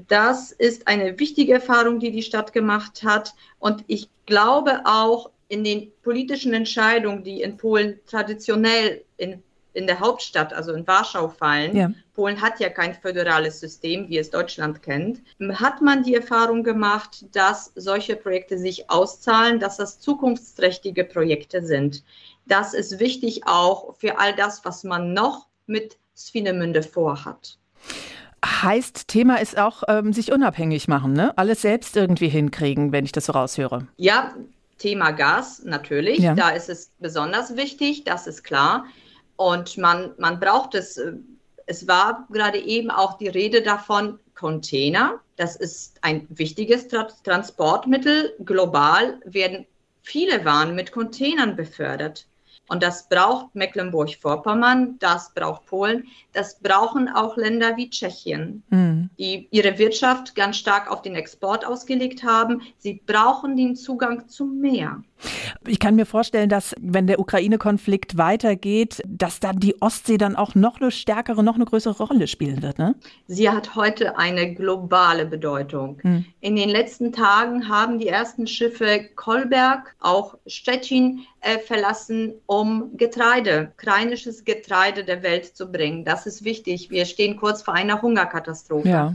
Das 0.08 0.52
ist 0.52 0.88
eine 0.88 1.20
wichtige 1.20 1.54
Erfahrung, 1.54 2.00
die 2.00 2.12
die 2.12 2.24
Stadt 2.24 2.54
gemacht 2.54 3.04
hat. 3.04 3.36
Und 3.60 3.84
ich 3.88 4.10
glaube 4.26 4.82
auch 4.86 5.30
in 5.48 5.64
den 5.64 5.92
politischen 6.02 6.54
Entscheidungen, 6.54 7.24
die 7.24 7.42
in 7.42 7.58
Polen 7.58 8.00
traditionell 8.08 9.04
in, 9.18 9.44
in 9.76 9.88
der 9.88 10.00
Hauptstadt, 10.00 10.54
also 10.54 10.74
in 10.74 10.88
Warschau 10.88 11.28
fallen, 11.28 11.76
ja. 11.76 11.92
Polen 12.14 12.42
hat 12.42 12.60
ja 12.60 12.70
kein 12.70 12.94
föderales 12.94 13.60
System, 13.60 14.08
wie 14.08 14.18
es 14.18 14.30
Deutschland 14.30 14.82
kennt, 14.82 15.22
hat 15.54 15.82
man 15.82 16.04
die 16.04 16.16
Erfahrung 16.16 16.64
gemacht, 16.64 17.26
dass 17.34 17.74
solche 17.76 18.16
Projekte 18.16 18.58
sich 18.58 18.90
auszahlen, 18.90 19.60
dass 19.60 19.78
das 19.78 20.00
zukunftsträchtige 20.00 21.04
Projekte 21.04 21.62
sind. 21.62 22.04
Das 22.46 22.74
ist 22.74 23.00
wichtig 23.00 23.48
auch 23.48 23.96
für 23.98 24.18
all 24.18 24.34
das, 24.34 24.64
was 24.64 24.84
man 24.84 25.14
noch 25.14 25.48
mit 25.68 25.98
Swinemünde 26.16 26.84
vorhat. 26.84 27.58
Heißt, 28.46 29.08
Thema 29.08 29.42
ist 29.42 29.58
auch 29.58 29.84
ähm, 29.88 30.14
sich 30.14 30.32
unabhängig 30.32 30.88
machen, 30.88 31.14
ne? 31.14 31.38
Alles 31.38 31.64
selbst 31.64 31.98
irgendwie 31.98 32.30
hinkriegen, 32.30 32.92
wenn 32.92 33.04
ich 33.04 33.12
das 33.12 33.26
so 33.26 33.34
raushöre. 33.34 33.88
Ja, 33.98 34.36
Thema 34.78 35.12
Gas 35.12 35.64
natürlich. 35.66 36.20
Ja. 36.20 36.36
Da 36.36 36.50
ist 36.50 36.70
es 36.70 36.92
besonders 37.00 37.56
wichtig, 37.56 38.04
das 38.04 38.28
ist 38.28 38.44
klar. 38.44 38.86
Und 39.38 39.78
man, 39.78 40.14
man 40.18 40.40
braucht 40.40 40.76
es. 40.76 40.98
Äh, 40.98 41.14
es 41.68 41.88
war 41.88 42.28
gerade 42.32 42.60
eben 42.60 42.92
auch 42.92 43.18
die 43.18 43.28
Rede 43.28 43.64
davon, 43.64 44.20
Container. 44.36 45.20
Das 45.36 45.56
ist 45.56 45.98
ein 46.02 46.28
wichtiges 46.30 46.88
Tra 46.88 47.08
Transportmittel. 47.24 48.36
Global 48.46 49.20
werden 49.26 49.66
viele 50.04 50.46
Waren 50.46 50.76
mit 50.76 50.92
Containern 50.92 51.56
befördert. 51.56 52.28
Und 52.68 52.82
das 52.82 53.08
braucht 53.10 53.54
Mecklenburg-Vorpommern, 53.54 54.98
das 55.00 55.32
braucht 55.36 55.68
Polen, 55.68 56.08
das 56.34 56.60
brauchen 56.60 57.08
auch 57.10 57.38
Länder 57.38 57.78
wie 57.78 57.92
Tschechien, 57.92 58.64
mhm. 58.70 59.10
die 59.20 59.48
ihre 59.52 59.78
Wirtschaft 59.78 60.34
ganz 60.34 60.58
stark 60.58 60.90
auf 60.90 61.04
den 61.04 61.16
Export 61.16 61.64
ausgelegt 61.64 62.24
haben. 62.24 62.64
Sie 62.80 63.02
brauchen 63.06 63.56
den 63.56 63.76
Zugang 63.76 64.28
zum 64.30 64.60
Meer. 64.60 65.04
Ich 65.68 65.80
kann 65.80 65.96
mir 65.96 66.06
vorstellen, 66.06 66.50
dass 66.50 66.76
wenn 66.80 67.08
der 67.08 67.20
Ukraine-Konflikt 67.20 68.18
weitergeht, 68.18 69.02
dass 69.08 69.40
dann 69.40 69.60
die 69.60 69.82
Ostsee 69.82 70.18
dann 70.18 70.36
auch 70.36 70.56
noch 70.56 70.80
eine 70.80 70.92
stärkere, 70.92 71.44
noch 71.44 71.56
eine 71.56 71.66
größere 71.66 72.04
Rolle 72.04 72.28
spielen 72.28 72.62
wird. 72.62 72.78
Ne? 72.78 72.96
Sie 73.28 73.50
hat 73.50 73.76
heute 73.76 74.18
eine 74.18 74.54
globale 74.54 75.26
Bedeutung. 75.26 75.98
Hm. 76.02 76.26
In 76.42 76.56
den 76.56 76.70
letzten 76.70 77.12
Tagen 77.12 77.70
haben 77.70 78.00
die 78.00 78.08
ersten 78.08 78.46
Schiffe 78.48 79.10
Kolberg, 79.16 79.96
auch 80.00 80.38
Stettin 80.46 81.22
äh, 81.42 81.60
verlassen, 81.60 82.34
um 82.46 82.96
Getreide, 82.98 83.72
ukrainisches 83.74 84.44
Getreide 84.44 85.04
der 85.04 85.24
Welt 85.24 85.46
zu 85.46 85.72
bringen. 85.72 86.06
Das 86.06 86.26
ist 86.26 86.44
wichtig. 86.44 86.90
Wir 86.90 87.06
stehen 87.06 87.38
kurz 87.38 87.62
vor 87.62 87.74
einer 87.74 88.02
Hungerkatastrophe. 88.02 88.90
Ja. 88.90 89.14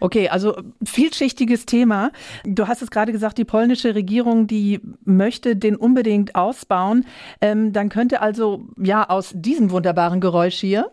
Okay, 0.00 0.28
also 0.28 0.56
vielschichtiges 0.84 1.66
Thema. 1.66 2.10
Du 2.44 2.68
hast 2.68 2.82
es 2.82 2.90
gerade 2.90 3.12
gesagt, 3.12 3.38
die 3.38 3.44
polnische 3.44 3.94
Regierung, 3.94 4.46
die 4.46 4.80
möchte 5.04 5.56
den 5.56 5.76
unbedingt 5.76 6.34
ausbauen. 6.34 7.06
Ähm, 7.40 7.72
dann 7.72 7.88
könnte 7.88 8.20
also 8.20 8.66
ja 8.76 9.08
aus 9.08 9.32
diesem 9.34 9.70
wunderbaren 9.70 10.20
Geräusch 10.20 10.56
hier, 10.56 10.90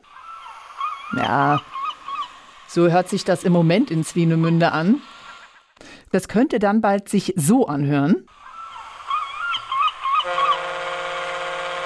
ja, 1.16 1.62
so 2.68 2.90
hört 2.90 3.10
sich 3.10 3.24
das 3.24 3.44
im 3.44 3.54
Moment 3.54 3.92
in 3.92 4.04
Swinemünde 4.04 4.72
an. 4.72 5.02
Das 6.12 6.28
könnte 6.28 6.60
dann 6.60 6.82
bald 6.82 7.10
sich 7.10 7.34
so 7.36 7.68
anhören. 7.68 8.26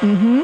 Mhm. 0.02 0.44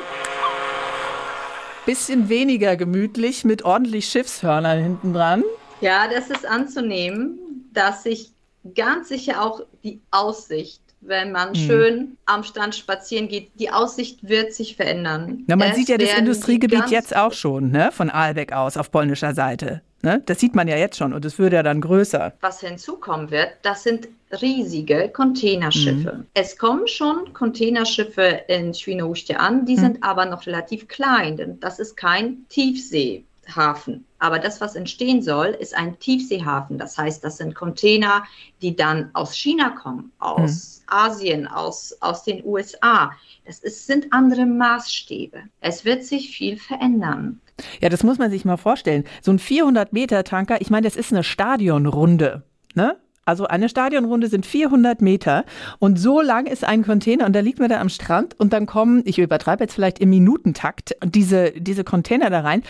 Bisschen 1.85 2.29
weniger 2.29 2.75
gemütlich 2.75 3.45
mit 3.45 3.63
ordentlich 3.63 4.07
Schiffshörnern 4.07 4.81
hinten 4.81 5.13
dran. 5.13 5.43
Ja, 5.81 6.07
das 6.07 6.29
ist 6.29 6.45
anzunehmen, 6.45 7.69
dass 7.73 8.03
sich 8.03 8.31
ganz 8.75 9.09
sicher 9.09 9.43
auch 9.43 9.61
die 9.83 9.99
Aussicht 10.11 10.81
wenn 11.07 11.31
man 11.31 11.49
mhm. 11.49 11.55
schön 11.55 12.17
am 12.25 12.43
Strand 12.43 12.75
spazieren 12.75 13.27
geht. 13.27 13.51
Die 13.59 13.69
Aussicht 13.69 14.27
wird 14.27 14.53
sich 14.53 14.75
verändern. 14.75 15.43
Na, 15.47 15.55
man 15.55 15.69
es 15.69 15.75
sieht 15.75 15.89
ja 15.89 15.97
das 15.97 16.17
Industriegebiet 16.17 16.89
jetzt 16.89 17.15
auch 17.15 17.33
schon, 17.33 17.71
ne? 17.71 17.91
von 17.91 18.09
Aalbeck 18.09 18.53
aus 18.53 18.77
auf 18.77 18.91
polnischer 18.91 19.33
Seite. 19.33 19.81
Ne? 20.01 20.21
Das 20.25 20.39
sieht 20.39 20.55
man 20.55 20.67
ja 20.67 20.77
jetzt 20.77 20.97
schon 20.97 21.13
und 21.13 21.25
es 21.25 21.39
würde 21.39 21.57
ja 21.57 21.63
dann 21.63 21.81
größer. 21.81 22.33
Was 22.41 22.59
hinzukommen 22.59 23.31
wird, 23.31 23.49
das 23.63 23.83
sind 23.83 24.07
riesige 24.41 25.09
Containerschiffe. 25.09 26.13
Mhm. 26.17 26.25
Es 26.33 26.57
kommen 26.57 26.87
schon 26.87 27.33
Containerschiffe 27.33 28.41
in 28.47 28.73
Świnoujście 28.73 29.39
an, 29.39 29.65
die 29.65 29.75
mhm. 29.75 29.79
sind 29.79 30.03
aber 30.03 30.25
noch 30.25 30.45
relativ 30.45 30.87
klein, 30.87 31.37
denn 31.37 31.59
das 31.59 31.79
ist 31.79 31.95
kein 31.95 32.45
Tiefsee. 32.49 33.23
Hafen. 33.53 34.05
Aber 34.19 34.39
das, 34.39 34.61
was 34.61 34.75
entstehen 34.75 35.21
soll, 35.21 35.47
ist 35.47 35.75
ein 35.75 35.99
Tiefseehafen. 35.99 36.77
Das 36.77 36.97
heißt, 36.97 37.23
das 37.23 37.37
sind 37.37 37.53
Container, 37.53 38.23
die 38.61 38.75
dann 38.75 39.09
aus 39.13 39.35
China 39.35 39.69
kommen, 39.69 40.11
aus 40.19 40.83
hm. 40.87 40.97
Asien, 40.97 41.47
aus, 41.47 41.95
aus 42.01 42.23
den 42.23 42.43
USA. 42.45 43.11
Das 43.45 43.59
ist, 43.59 43.85
sind 43.87 44.11
andere 44.11 44.45
Maßstäbe. 44.45 45.43
Es 45.61 45.85
wird 45.85 46.03
sich 46.03 46.35
viel 46.35 46.57
verändern. 46.57 47.41
Ja, 47.81 47.89
das 47.89 48.03
muss 48.03 48.17
man 48.17 48.31
sich 48.31 48.45
mal 48.45 48.57
vorstellen. 48.57 49.05
So 49.21 49.31
ein 49.31 49.39
400-Meter-Tanker, 49.39 50.61
ich 50.61 50.69
meine, 50.69 50.87
das 50.87 50.95
ist 50.95 51.11
eine 51.11 51.23
Stadionrunde. 51.23 52.43
Ne? 52.73 52.97
Also 53.25 53.45
eine 53.47 53.69
Stadionrunde 53.69 54.27
sind 54.27 54.45
400 54.45 55.01
Meter 55.01 55.45
und 55.79 55.99
so 55.99 56.21
lang 56.21 56.45
ist 56.45 56.63
ein 56.63 56.83
Container 56.83 57.25
und 57.25 57.35
da 57.35 57.41
liegt 57.41 57.59
man 57.59 57.69
da 57.69 57.81
am 57.81 57.89
Strand 57.89 58.39
und 58.39 58.53
dann 58.53 58.65
kommen, 58.65 59.01
ich 59.05 59.19
übertreibe 59.19 59.63
jetzt 59.63 59.73
vielleicht 59.73 59.99
im 59.99 60.09
Minutentakt, 60.11 60.95
diese, 61.03 61.51
diese 61.51 61.83
Container 61.83 62.29
da 62.29 62.41
rein. 62.41 62.63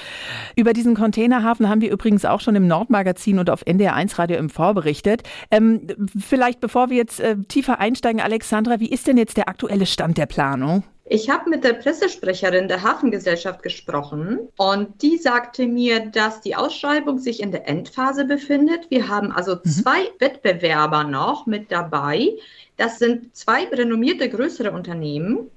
Über 0.56 0.74
diesen 0.74 0.96
Containerhafen 0.96 1.70
haben 1.70 1.82
wir 1.82 1.92
übrigens 1.92 2.26
auch 2.26 2.40
schon 2.40 2.56
im 2.56 2.68
Nordmagazin 2.68 3.40
und 3.40 3.50
auf 3.50 3.66
NDR1 3.66 4.18
Radio 4.18 4.38
im 4.38 4.50
berichtet. 4.74 5.24
Ähm, 5.52 5.88
vielleicht 6.18 6.60
bevor 6.62 6.90
wir 6.90 6.98
jetzt 6.98 7.20
äh, 7.20 7.36
tiefer 7.48 7.80
einsteigen, 7.80 8.22
Alexandra, 8.22 8.80
wie 8.80 8.90
ist 8.90 9.08
denn 9.08 9.18
jetzt 9.18 9.38
der 9.38 9.50
aktuelle 9.50 9.86
Stand 9.86 10.18
der 10.18 10.26
Planung? 10.26 10.84
Ich 11.08 11.30
habe 11.30 11.52
mit 11.52 11.64
der 11.64 11.74
Pressesprecherin 11.74 12.68
der 12.68 12.82
Hafengesellschaft 12.82 13.62
gesprochen 13.62 14.50
und 14.58 15.04
die 15.04 15.18
sagte 15.18 15.68
mir, 15.68 16.08
dass 16.08 16.42
die 16.42 16.56
Ausschreibung 16.56 17.20
sich 17.20 17.42
in 17.42 17.52
der 17.52 17.68
Endphase 17.68 18.26
befindet. 18.26 18.90
Wir 18.90 19.08
haben 19.08 19.32
also 19.32 19.56
mhm. 19.56 19.70
zwei 19.70 20.10
Wettbewerber 20.18 21.04
noch 21.04 21.46
mit 21.46 21.72
dabei. 21.72 22.34
Das 22.78 22.98
sind 22.98 23.36
zwei 23.36 23.66
renommierte 23.66 24.28
größere 24.30 24.72
Unternehmen. 24.72 25.52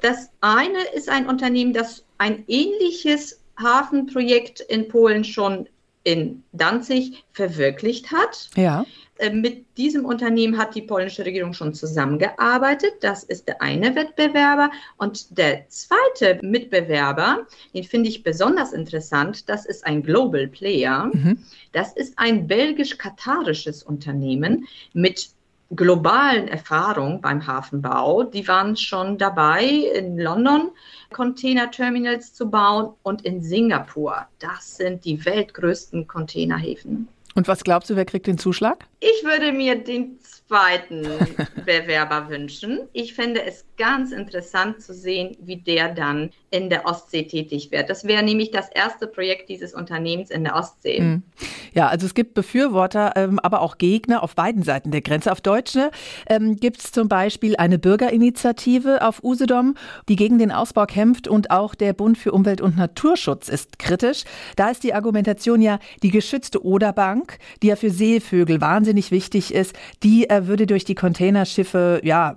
Das 0.00 0.30
eine 0.40 0.82
ist 0.94 1.10
ein 1.10 1.28
Unternehmen, 1.28 1.74
das 1.74 2.06
ein 2.16 2.44
ähnliches 2.46 3.42
Hafenprojekt 3.58 4.60
in 4.60 4.88
Polen 4.88 5.24
schon 5.24 5.68
in 6.06 6.44
Danzig 6.52 7.24
verwirklicht 7.32 8.12
hat. 8.12 8.48
Ja. 8.54 8.86
Äh, 9.18 9.30
mit 9.30 9.76
diesem 9.76 10.04
Unternehmen 10.04 10.56
hat 10.56 10.76
die 10.76 10.82
polnische 10.82 11.24
Regierung 11.24 11.52
schon 11.52 11.74
zusammengearbeitet. 11.74 12.92
Das 13.00 13.24
ist 13.24 13.48
der 13.48 13.60
eine 13.60 13.96
Wettbewerber. 13.96 14.70
Und 14.98 15.36
der 15.36 15.68
zweite 15.68 16.38
Mitbewerber, 16.42 17.46
den 17.74 17.82
finde 17.82 18.08
ich 18.08 18.22
besonders 18.22 18.72
interessant, 18.72 19.48
das 19.48 19.66
ist 19.66 19.84
ein 19.84 20.04
Global 20.04 20.46
Player. 20.46 21.10
Mhm. 21.12 21.38
Das 21.72 21.92
ist 21.92 22.16
ein 22.18 22.46
belgisch-katarisches 22.46 23.82
Unternehmen 23.82 24.68
mit 24.92 25.30
globalen 25.74 26.48
Erfahrungen 26.48 27.20
beim 27.20 27.46
Hafenbau. 27.46 28.22
Die 28.22 28.46
waren 28.46 28.76
schon 28.76 29.18
dabei, 29.18 29.64
in 29.64 30.18
London 30.18 30.70
Containerterminals 31.12 32.34
zu 32.34 32.50
bauen 32.50 32.94
und 33.02 33.24
in 33.24 33.42
Singapur. 33.42 34.26
Das 34.38 34.76
sind 34.76 35.04
die 35.04 35.24
weltgrößten 35.24 36.06
Containerhäfen. 36.06 37.08
Und 37.34 37.48
was 37.48 37.64
glaubst 37.64 37.90
du, 37.90 37.96
wer 37.96 38.04
kriegt 38.04 38.26
den 38.26 38.38
Zuschlag? 38.38 38.86
Ich 39.00 39.22
würde 39.24 39.52
mir 39.52 39.76
den 39.82 40.18
zweiten 40.48 41.02
Bewerber 41.64 42.28
wünschen. 42.28 42.80
Ich 42.92 43.14
finde 43.14 43.42
es 43.44 43.64
ganz 43.76 44.12
interessant 44.12 44.80
zu 44.80 44.94
sehen, 44.94 45.36
wie 45.40 45.56
der 45.56 45.92
dann 45.92 46.30
in 46.50 46.70
der 46.70 46.86
Ostsee 46.86 47.24
tätig 47.24 47.70
wird. 47.70 47.90
Das 47.90 48.04
wäre 48.04 48.22
nämlich 48.22 48.50
das 48.50 48.68
erste 48.70 49.06
Projekt 49.06 49.48
dieses 49.48 49.74
Unternehmens 49.74 50.30
in 50.30 50.44
der 50.44 50.54
Ostsee. 50.54 50.98
Hm. 50.98 51.22
Ja, 51.74 51.88
also 51.88 52.06
es 52.06 52.14
gibt 52.14 52.34
Befürworter, 52.34 53.12
ähm, 53.16 53.38
aber 53.40 53.60
auch 53.60 53.76
Gegner 53.76 54.22
auf 54.22 54.34
beiden 54.34 54.62
Seiten 54.62 54.92
der 54.92 55.02
Grenze. 55.02 55.30
Auf 55.30 55.40
Deutsche 55.40 55.90
ähm, 56.28 56.56
gibt 56.56 56.80
es 56.80 56.92
zum 56.92 57.08
Beispiel 57.08 57.56
eine 57.56 57.78
Bürgerinitiative 57.78 59.06
auf 59.06 59.22
Usedom, 59.22 59.74
die 60.08 60.16
gegen 60.16 60.38
den 60.38 60.52
Ausbau 60.52 60.86
kämpft 60.86 61.28
und 61.28 61.50
auch 61.50 61.74
der 61.74 61.92
Bund 61.92 62.16
für 62.16 62.32
Umwelt 62.32 62.60
und 62.60 62.78
Naturschutz 62.78 63.48
ist 63.48 63.78
kritisch. 63.78 64.24
Da 64.56 64.70
ist 64.70 64.84
die 64.84 64.94
Argumentation 64.94 65.60
ja, 65.60 65.78
die 66.02 66.10
geschützte 66.10 66.64
Oderbank, 66.64 67.38
die 67.62 67.66
ja 67.66 67.76
für 67.76 67.90
Seevögel 67.90 68.60
wahnsinnig 68.60 69.10
wichtig 69.10 69.52
ist, 69.52 69.74
die 70.02 70.30
äh, 70.36 70.46
würde 70.46 70.66
durch 70.66 70.84
die 70.84 70.94
Containerschiffe, 70.94 72.00
ja, 72.04 72.36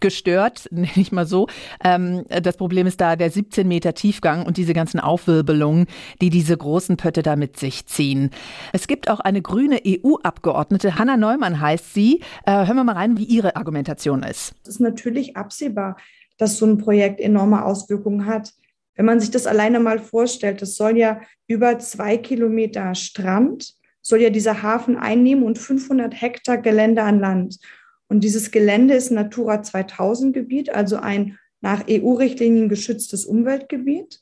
gestört, 0.00 0.66
nenne 0.70 0.88
ich 0.96 1.12
mal 1.12 1.26
so. 1.26 1.46
Ähm, 1.82 2.24
das 2.28 2.56
Problem 2.56 2.86
ist 2.86 3.00
da 3.00 3.16
der 3.16 3.30
17 3.30 3.66
Meter 3.66 3.94
Tiefgang 3.94 4.46
und 4.46 4.56
diese 4.56 4.74
ganzen 4.74 5.00
Aufwirbelungen, 5.00 5.86
die 6.20 6.30
diese 6.30 6.56
großen 6.56 6.96
Pötte 6.96 7.22
da 7.22 7.36
mit 7.36 7.58
sich 7.58 7.86
ziehen. 7.86 8.30
Es 8.72 8.86
gibt 8.86 9.08
auch 9.10 9.20
eine 9.20 9.42
grüne 9.42 9.80
EU-Abgeordnete, 9.86 10.98
Hanna 10.98 11.16
Neumann 11.16 11.60
heißt 11.60 11.94
sie. 11.94 12.20
Äh, 12.44 12.66
hören 12.66 12.76
wir 12.76 12.84
mal 12.84 12.94
rein, 12.94 13.18
wie 13.18 13.24
ihre 13.24 13.56
Argumentation 13.56 14.22
ist. 14.22 14.54
Es 14.62 14.70
ist 14.70 14.80
natürlich 14.80 15.36
absehbar, 15.36 15.96
dass 16.38 16.58
so 16.58 16.66
ein 16.66 16.78
Projekt 16.78 17.20
enorme 17.20 17.64
Auswirkungen 17.64 18.26
hat. 18.26 18.52
Wenn 18.94 19.06
man 19.06 19.20
sich 19.20 19.30
das 19.30 19.46
alleine 19.46 19.78
mal 19.78 19.98
vorstellt, 19.98 20.62
es 20.62 20.76
soll 20.76 20.96
ja 20.96 21.20
über 21.46 21.78
zwei 21.78 22.16
Kilometer 22.16 22.94
Strand, 22.94 23.75
soll 24.06 24.22
ja 24.22 24.30
dieser 24.30 24.62
Hafen 24.62 24.96
einnehmen 24.96 25.42
und 25.42 25.58
500 25.58 26.20
Hektar 26.20 26.58
Gelände 26.58 27.02
an 27.02 27.18
Land. 27.18 27.58
Und 28.06 28.22
dieses 28.22 28.52
Gelände 28.52 28.94
ist 28.94 29.10
Natura 29.10 29.64
2000 29.64 30.32
Gebiet, 30.32 30.70
also 30.70 30.98
ein 30.98 31.38
nach 31.60 31.84
EU-Richtlinien 31.90 32.68
geschütztes 32.68 33.26
Umweltgebiet. 33.26 34.20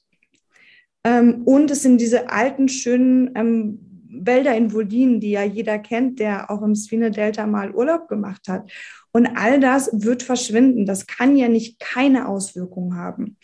Ähm, 1.04 1.42
und 1.44 1.70
es 1.70 1.82
sind 1.82 2.00
diese 2.00 2.30
alten, 2.30 2.70
schönen 2.70 3.32
ähm, 3.34 3.78
Wälder 4.08 4.56
in 4.56 4.72
Volin, 4.72 5.20
die 5.20 5.32
ja 5.32 5.42
jeder 5.42 5.78
kennt, 5.78 6.18
der 6.18 6.50
auch 6.50 6.62
im 6.62 6.74
Svine-Delta 6.74 7.46
mal 7.46 7.74
Urlaub 7.74 8.08
gemacht 8.08 8.48
hat. 8.48 8.72
Und 9.12 9.26
all 9.36 9.60
das 9.60 9.90
wird 9.92 10.22
verschwinden. 10.22 10.86
Das 10.86 11.06
kann 11.06 11.36
ja 11.36 11.48
nicht 11.48 11.78
keine 11.78 12.26
Auswirkungen 12.26 12.96
haben. 12.96 13.36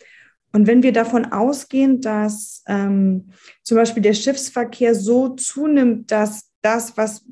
Und 0.53 0.67
wenn 0.67 0.83
wir 0.83 0.91
davon 0.91 1.25
ausgehen, 1.25 2.01
dass 2.01 2.63
ähm, 2.67 3.31
zum 3.63 3.77
Beispiel 3.77 4.03
der 4.03 4.13
Schiffsverkehr 4.13 4.95
so 4.95 5.29
zunimmt, 5.29 6.11
dass 6.11 6.51
das, 6.61 6.97
was 6.97 7.25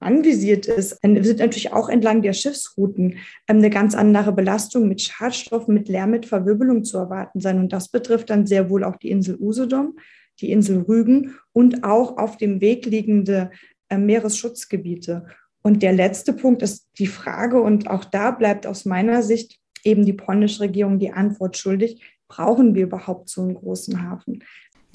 anvisiert 0.00 0.66
ist, 0.66 0.98
wird 1.02 1.38
natürlich 1.38 1.72
auch 1.72 1.88
entlang 1.88 2.22
der 2.22 2.34
Schiffsrouten 2.34 3.18
ähm, 3.48 3.58
eine 3.58 3.70
ganz 3.70 3.94
andere 3.94 4.32
Belastung 4.32 4.88
mit 4.88 5.00
Schadstoffen, 5.00 5.74
mit 5.74 5.88
Lärm, 5.88 6.10
mit 6.10 6.26
Verwirbelung 6.26 6.84
zu 6.84 6.98
erwarten 6.98 7.40
sein. 7.40 7.58
Und 7.58 7.72
das 7.72 7.88
betrifft 7.88 8.30
dann 8.30 8.46
sehr 8.46 8.70
wohl 8.70 8.84
auch 8.84 8.96
die 8.96 9.10
Insel 9.10 9.36
Usedom, 9.40 9.96
die 10.40 10.50
Insel 10.50 10.82
Rügen 10.82 11.36
und 11.52 11.84
auch 11.84 12.18
auf 12.18 12.36
dem 12.36 12.60
Weg 12.60 12.86
liegende 12.86 13.50
ähm, 13.88 14.06
Meeresschutzgebiete. 14.06 15.26
Und 15.62 15.82
der 15.82 15.92
letzte 15.92 16.34
Punkt 16.34 16.60
ist 16.62 16.88
die 16.98 17.06
Frage, 17.06 17.62
und 17.62 17.88
auch 17.88 18.04
da 18.04 18.30
bleibt 18.30 18.66
aus 18.66 18.84
meiner 18.84 19.22
Sicht 19.22 19.58
eben 19.82 20.04
die 20.04 20.12
polnische 20.12 20.60
Regierung 20.60 20.98
die 20.98 21.12
Antwort 21.12 21.56
schuldig, 21.56 22.02
brauchen 22.28 22.74
wir 22.74 22.84
überhaupt 22.84 23.28
so 23.28 23.42
einen 23.42 23.54
großen 23.54 24.02
Hafen? 24.02 24.42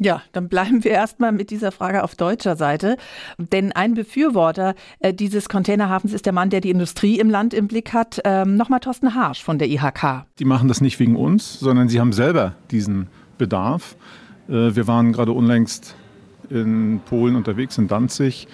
Ja, 0.01 0.21
dann 0.31 0.47
bleiben 0.47 0.83
wir 0.85 0.91
erstmal 0.91 1.33
mit 1.33 1.49
dieser 1.49 1.73
Frage 1.73 2.03
auf 2.03 2.15
deutscher 2.15 2.55
Seite. 2.55 2.95
Denn 3.37 3.73
ein 3.73 3.95
Befürworter 3.95 4.75
äh, 4.99 5.13
dieses 5.13 5.49
Containerhafens 5.49 6.13
ist 6.13 6.25
der 6.25 6.31
Mann, 6.31 6.49
der 6.49 6.61
die 6.61 6.69
Industrie 6.69 7.19
im 7.19 7.29
Land 7.29 7.53
im 7.53 7.67
Blick 7.67 7.93
hat. 7.93 8.21
Ähm, 8.23 8.55
Nochmal 8.55 8.79
Thorsten 8.79 9.13
Harsch 9.13 9.43
von 9.43 9.59
der 9.59 9.67
IHK. 9.67 10.25
Die 10.39 10.45
machen 10.45 10.69
das 10.69 10.79
nicht 10.79 10.99
wegen 10.99 11.17
uns, 11.17 11.59
sondern 11.59 11.89
sie 11.89 11.99
haben 11.99 12.13
selber 12.13 12.55
diesen 12.71 13.07
Bedarf. 13.37 13.97
Äh, 14.47 14.75
wir 14.75 14.87
waren 14.87 15.11
gerade 15.11 15.33
unlängst 15.33 15.95
in 16.49 17.01
Polen 17.05 17.35
unterwegs, 17.35 17.77
in 17.77 17.89
Danzig. 17.89 18.47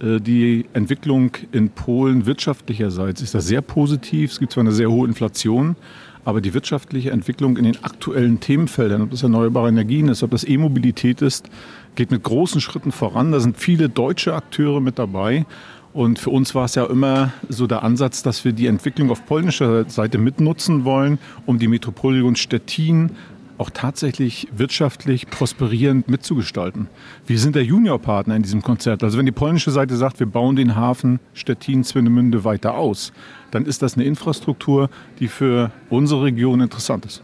Äh, 0.00 0.20
die 0.20 0.66
Entwicklung 0.74 1.30
in 1.50 1.70
Polen 1.70 2.26
wirtschaftlicherseits 2.26 3.22
ist 3.22 3.34
da 3.34 3.40
sehr 3.40 3.62
positiv. 3.62 4.32
Es 4.32 4.38
gibt 4.38 4.52
zwar 4.52 4.62
eine 4.62 4.72
sehr 4.72 4.90
hohe 4.90 5.08
Inflation, 5.08 5.76
aber 6.24 6.40
die 6.40 6.54
wirtschaftliche 6.54 7.10
Entwicklung 7.10 7.56
in 7.56 7.64
den 7.64 7.82
aktuellen 7.82 8.40
Themenfeldern, 8.40 9.02
ob 9.02 9.10
das 9.10 9.22
erneuerbare 9.22 9.68
Energien 9.68 10.08
ist, 10.08 10.22
ob 10.22 10.30
das 10.30 10.46
E-Mobilität 10.46 11.22
ist, 11.22 11.48
geht 11.94 12.10
mit 12.10 12.22
großen 12.22 12.60
Schritten 12.60 12.92
voran. 12.92 13.32
Da 13.32 13.40
sind 13.40 13.56
viele 13.56 13.88
deutsche 13.88 14.34
Akteure 14.34 14.80
mit 14.80 14.98
dabei. 14.98 15.46
Und 15.92 16.18
für 16.20 16.30
uns 16.30 16.54
war 16.54 16.66
es 16.66 16.76
ja 16.76 16.84
immer 16.86 17.32
so 17.48 17.66
der 17.66 17.82
Ansatz, 17.82 18.22
dass 18.22 18.44
wir 18.44 18.52
die 18.52 18.66
Entwicklung 18.66 19.10
auf 19.10 19.26
polnischer 19.26 19.88
Seite 19.88 20.18
mitnutzen 20.18 20.84
wollen, 20.84 21.18
um 21.46 21.58
die 21.58 21.66
Metropolregion 21.66 22.36
Stettin 22.36 23.10
auch 23.58 23.70
tatsächlich 23.70 24.48
wirtschaftlich 24.56 25.28
prosperierend 25.28 26.08
mitzugestalten. 26.08 26.88
Wir 27.26 27.38
sind 27.38 27.56
der 27.56 27.64
Juniorpartner 27.64 28.34
in 28.34 28.42
diesem 28.42 28.62
Konzert. 28.62 29.04
Also 29.04 29.18
wenn 29.18 29.26
die 29.26 29.32
polnische 29.32 29.70
Seite 29.70 29.96
sagt, 29.96 30.18
wir 30.18 30.26
bauen 30.26 30.56
den 30.56 30.76
Hafen 30.76 31.20
Stettin-Swinemünde 31.34 32.44
weiter 32.44 32.74
aus, 32.74 33.12
dann 33.50 33.66
ist 33.66 33.82
das 33.82 33.94
eine 33.94 34.04
Infrastruktur, 34.04 34.90
die 35.18 35.28
für 35.28 35.70
unsere 35.88 36.24
Region 36.24 36.60
interessant 36.60 37.06
ist. 37.06 37.22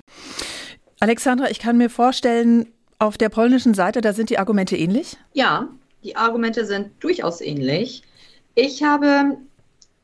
Alexandra, 1.00 1.50
ich 1.50 1.58
kann 1.58 1.76
mir 1.76 1.90
vorstellen, 1.90 2.66
auf 2.98 3.18
der 3.18 3.28
polnischen 3.28 3.74
Seite, 3.74 4.00
da 4.00 4.12
sind 4.12 4.30
die 4.30 4.38
Argumente 4.38 4.76
ähnlich? 4.76 5.16
Ja, 5.34 5.68
die 6.02 6.16
Argumente 6.16 6.64
sind 6.64 6.90
durchaus 7.00 7.40
ähnlich. 7.40 8.02
Ich 8.54 8.82
habe 8.82 9.36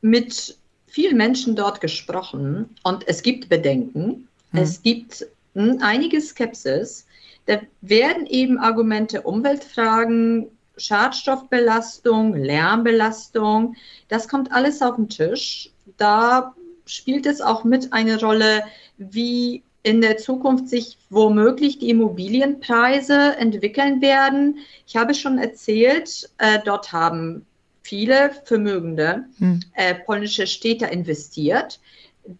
mit 0.01 0.57
vielen 0.85 1.17
Menschen 1.17 1.55
dort 1.55 1.81
gesprochen 1.81 2.69
und 2.83 3.07
es 3.07 3.23
gibt 3.23 3.49
Bedenken. 3.49 4.27
Hm. 4.51 4.61
Es 4.61 4.81
gibt 4.81 5.25
einige 5.55 6.21
Skepsis. 6.21 7.07
Da 7.47 7.59
werden 7.81 8.27
eben 8.27 8.59
Argumente 8.59 9.21
Umweltfragen, 9.23 10.47
Schadstoffbelastung, 10.77 12.35
Lärmbelastung, 12.35 13.75
das 14.07 14.27
kommt 14.27 14.51
alles 14.51 14.81
auf 14.81 14.95
den 14.95 15.09
Tisch. 15.09 15.69
Da 15.97 16.55
spielt 16.85 17.25
es 17.25 17.41
auch 17.41 17.63
mit 17.63 17.93
eine 17.93 18.19
Rolle, 18.19 18.63
wie 18.97 19.63
in 19.83 19.99
der 20.01 20.17
Zukunft 20.17 20.69
sich 20.69 20.97
womöglich 21.09 21.79
die 21.79 21.89
Immobilienpreise 21.89 23.35
entwickeln 23.37 24.01
werden. 24.01 24.59
Ich 24.87 24.95
habe 24.95 25.13
schon 25.13 25.37
erzählt, 25.37 26.29
äh, 26.37 26.59
dort 26.63 26.93
haben 26.93 27.45
viele 27.81 28.31
vermögende 28.45 29.25
hm. 29.37 29.59
äh, 29.73 29.93
polnische 29.93 30.47
Städte 30.47 30.85
investiert. 30.85 31.81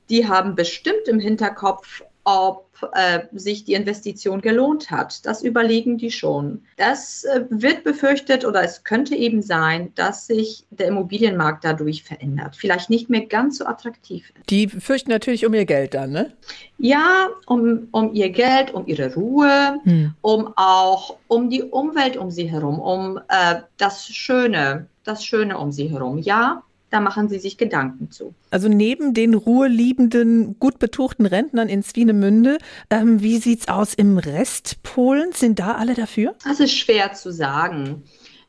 Die 0.10 0.28
haben 0.28 0.56
bestimmt 0.56 1.08
im 1.08 1.20
Hinterkopf, 1.20 2.04
ob 2.26 2.90
äh, 2.94 3.22
sich 3.34 3.66
die 3.66 3.74
Investition 3.74 4.42
gelohnt 4.42 4.92
hat. 4.92 5.26
Das 5.26 5.44
überlegen 5.44 5.98
die 5.98 6.12
schon. 6.12 6.64
Das 6.78 7.24
äh, 7.24 7.46
wird 7.50 7.84
befürchtet 7.84 8.46
oder 8.46 8.64
es 8.64 8.84
könnte 8.84 9.16
eben 9.16 9.42
sein, 9.42 9.92
dass 9.96 10.28
sich 10.28 10.66
der 10.70 10.88
Immobilienmarkt 10.88 11.64
dadurch 11.64 12.04
verändert. 12.04 12.56
Vielleicht 12.56 12.90
nicht 12.90 13.10
mehr 13.10 13.26
ganz 13.26 13.58
so 13.58 13.66
attraktiv. 13.66 14.32
Die 14.50 14.68
fürchten 14.68 15.12
natürlich 15.12 15.46
um 15.46 15.54
ihr 15.54 15.66
Geld 15.66 15.94
dann, 15.94 16.12
ne? 16.12 16.34
Ja, 16.78 17.30
um, 17.46 17.88
um 17.92 18.14
ihr 18.14 18.30
Geld, 18.30 18.74
um 18.74 18.88
ihre 18.88 19.14
Ruhe, 19.14 19.80
hm. 19.84 20.14
um 20.22 20.54
auch 20.56 21.18
um 21.28 21.50
die 21.50 21.64
Umwelt 21.64 22.18
um 22.18 22.32
sie 22.32 22.50
herum, 22.50 22.80
um 22.80 23.20
äh, 23.30 23.62
das 23.78 24.08
Schöne, 24.08 24.88
das 25.04 25.24
Schöne 25.26 25.58
um 25.58 25.72
sie 25.72 25.90
herum. 25.90 26.18
Ja, 26.20 26.64
da 26.94 27.00
machen 27.00 27.28
sie 27.28 27.40
sich 27.40 27.58
Gedanken 27.58 28.12
zu. 28.12 28.36
Also 28.52 28.70
neben 28.70 29.16
den 29.16 29.34
ruheliebenden, 29.34 30.60
gut 30.60 30.78
betuchten 30.78 31.26
Rentnern 31.26 31.68
in 31.68 31.82
Swinemünde, 31.82 32.60
ähm, 32.92 33.24
wie 33.24 33.40
sieht 33.40 33.62
es 33.62 33.68
aus 33.68 33.96
im 33.96 34.20
Rest 34.20 34.84
Polens? 34.84 35.40
Sind 35.40 35.58
da 35.58 35.74
alle 35.74 35.96
dafür? 35.96 36.36
Das 36.44 36.60
ist 36.60 36.78
schwer 36.78 37.14
zu 37.14 37.32
sagen. 37.32 38.04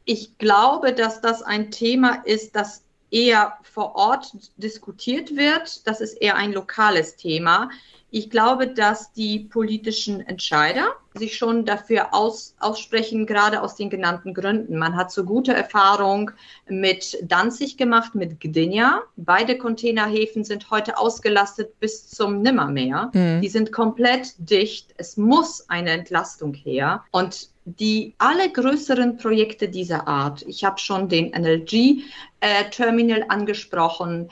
Ich 0.04 0.36
glaube, 0.36 0.92
dass 0.92 1.22
das 1.22 1.40
ein 1.42 1.70
Thema 1.70 2.22
ist, 2.26 2.54
das 2.54 2.82
eher 3.10 3.54
vor 3.62 3.94
Ort 3.96 4.32
diskutiert 4.58 5.34
wird. 5.36 5.86
Das 5.86 6.02
ist 6.02 6.12
eher 6.20 6.36
ein 6.36 6.52
lokales 6.52 7.16
Thema. 7.16 7.70
Ich 8.16 8.30
glaube, 8.30 8.68
dass 8.68 9.12
die 9.12 9.40
politischen 9.40 10.20
Entscheider 10.20 10.92
sich 11.14 11.36
schon 11.36 11.64
dafür 11.64 12.14
aus, 12.14 12.54
aussprechen, 12.60 13.26
gerade 13.26 13.60
aus 13.60 13.74
den 13.74 13.90
genannten 13.90 14.34
Gründen. 14.34 14.78
Man 14.78 14.94
hat 14.94 15.10
so 15.10 15.24
gute 15.24 15.52
Erfahrung 15.52 16.30
mit 16.68 17.18
Danzig 17.22 17.76
gemacht, 17.76 18.14
mit 18.14 18.38
Gdynia. 18.38 19.02
Beide 19.16 19.58
Containerhäfen 19.58 20.44
sind 20.44 20.70
heute 20.70 20.96
ausgelastet 20.96 21.80
bis 21.80 22.08
zum 22.08 22.40
Nimmermeer. 22.40 23.10
Mhm. 23.14 23.40
Die 23.40 23.48
sind 23.48 23.72
komplett 23.72 24.34
dicht. 24.38 24.94
Es 24.96 25.16
muss 25.16 25.68
eine 25.68 25.90
Entlastung 25.90 26.54
her. 26.54 27.02
Und 27.10 27.48
die 27.64 28.14
alle 28.18 28.48
größeren 28.48 29.16
Projekte 29.16 29.68
dieser 29.68 30.06
Art, 30.06 30.42
ich 30.46 30.62
habe 30.62 30.78
schon 30.78 31.08
den 31.08 31.32
NLG-Terminal 31.32 33.22
äh, 33.22 33.28
angesprochen, 33.28 34.30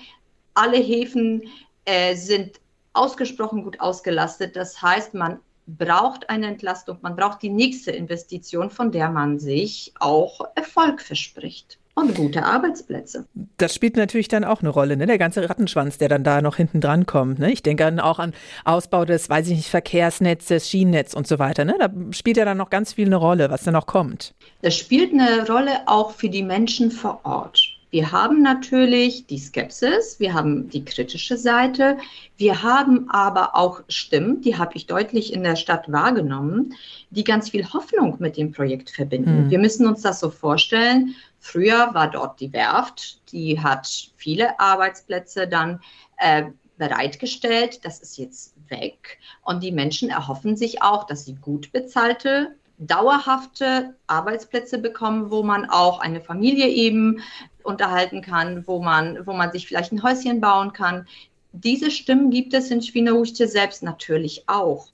alle 0.54 0.76
Häfen 0.76 1.42
äh, 1.84 2.14
sind 2.14 2.61
ausgesprochen 2.92 3.64
gut 3.64 3.80
ausgelastet. 3.80 4.56
Das 4.56 4.80
heißt, 4.80 5.14
man 5.14 5.38
braucht 5.66 6.28
eine 6.28 6.48
Entlastung, 6.48 6.98
man 7.02 7.16
braucht 7.16 7.42
die 7.42 7.50
nächste 7.50 7.92
Investition, 7.92 8.70
von 8.70 8.90
der 8.90 9.10
man 9.10 9.38
sich 9.38 9.92
auch 10.00 10.40
Erfolg 10.54 11.00
verspricht. 11.00 11.78
Und 11.94 12.14
gute 12.14 12.42
Arbeitsplätze. 12.42 13.26
Das 13.58 13.74
spielt 13.74 13.98
natürlich 13.98 14.28
dann 14.28 14.44
auch 14.44 14.60
eine 14.60 14.70
Rolle, 14.70 14.96
ne? 14.96 15.04
der 15.04 15.18
ganze 15.18 15.46
Rattenschwanz, 15.46 15.98
der 15.98 16.08
dann 16.08 16.24
da 16.24 16.40
noch 16.40 16.56
hinten 16.56 16.80
dran 16.80 17.04
kommt. 17.04 17.38
Ne? 17.38 17.52
Ich 17.52 17.62
denke 17.62 17.84
dann 17.84 18.00
auch 18.00 18.18
an 18.18 18.32
Ausbau 18.64 19.04
des, 19.04 19.28
weiß 19.28 19.48
ich 19.48 19.56
nicht, 19.56 19.68
Verkehrsnetzes, 19.68 20.70
Schienennetz 20.70 21.12
und 21.12 21.26
so 21.26 21.38
weiter. 21.38 21.66
Ne? 21.66 21.76
Da 21.78 21.90
spielt 22.12 22.38
ja 22.38 22.46
dann 22.46 22.56
noch 22.56 22.70
ganz 22.70 22.94
viel 22.94 23.06
eine 23.06 23.16
Rolle, 23.16 23.50
was 23.50 23.64
da 23.64 23.72
noch 23.72 23.84
kommt. 23.84 24.34
Das 24.62 24.74
spielt 24.74 25.12
eine 25.12 25.46
Rolle 25.46 25.80
auch 25.84 26.12
für 26.12 26.30
die 26.30 26.42
Menschen 26.42 26.90
vor 26.90 27.20
Ort. 27.24 27.71
Wir 27.92 28.10
haben 28.10 28.42
natürlich 28.42 29.26
die 29.26 29.38
Skepsis, 29.38 30.18
wir 30.18 30.34
haben 30.34 30.68
die 30.70 30.84
kritische 30.84 31.36
Seite, 31.36 31.98
wir 32.36 32.62
haben 32.64 33.08
aber 33.10 33.54
auch 33.54 33.82
Stimmen, 33.88 34.40
die 34.40 34.56
habe 34.56 34.72
ich 34.74 34.86
deutlich 34.86 35.32
in 35.32 35.44
der 35.44 35.56
Stadt 35.56 35.92
wahrgenommen, 35.92 36.74
die 37.10 37.22
ganz 37.22 37.50
viel 37.50 37.70
Hoffnung 37.72 38.16
mit 38.18 38.36
dem 38.36 38.50
Projekt 38.50 38.90
verbinden. 38.90 39.44
Mhm. 39.44 39.50
Wir 39.50 39.58
müssen 39.58 39.86
uns 39.86 40.02
das 40.02 40.18
so 40.18 40.30
vorstellen, 40.30 41.14
Früher 41.44 41.92
war 41.92 42.08
dort 42.08 42.38
die 42.38 42.52
Werft, 42.52 43.20
die 43.32 43.60
hat 43.60 43.88
viele 44.14 44.60
Arbeitsplätze 44.60 45.48
dann 45.48 45.80
äh, 46.18 46.44
bereitgestellt. 46.78 47.84
Das 47.84 47.98
ist 47.98 48.16
jetzt 48.16 48.54
weg. 48.68 49.18
Und 49.42 49.60
die 49.64 49.72
Menschen 49.72 50.08
erhoffen 50.08 50.56
sich 50.56 50.82
auch, 50.82 51.04
dass 51.04 51.24
sie 51.24 51.34
gut 51.34 51.72
bezahlte 51.72 52.54
dauerhafte 52.78 53.94
Arbeitsplätze 54.06 54.78
bekommen, 54.78 55.30
wo 55.30 55.42
man 55.42 55.68
auch 55.68 56.00
eine 56.00 56.20
Familie 56.20 56.68
eben 56.68 57.22
unterhalten 57.64 58.22
kann, 58.22 58.66
wo 58.66 58.80
man, 58.82 59.26
wo 59.26 59.32
man 59.32 59.52
sich 59.52 59.66
vielleicht 59.66 59.92
ein 59.92 60.02
Häuschen 60.02 60.40
bauen 60.40 60.72
kann. 60.72 61.06
Diese 61.52 61.90
Stimmen 61.90 62.30
gibt 62.30 62.54
es 62.54 62.70
in 62.70 62.82
Świnoujście 62.82 63.46
selbst 63.46 63.82
natürlich 63.82 64.44
auch. 64.46 64.88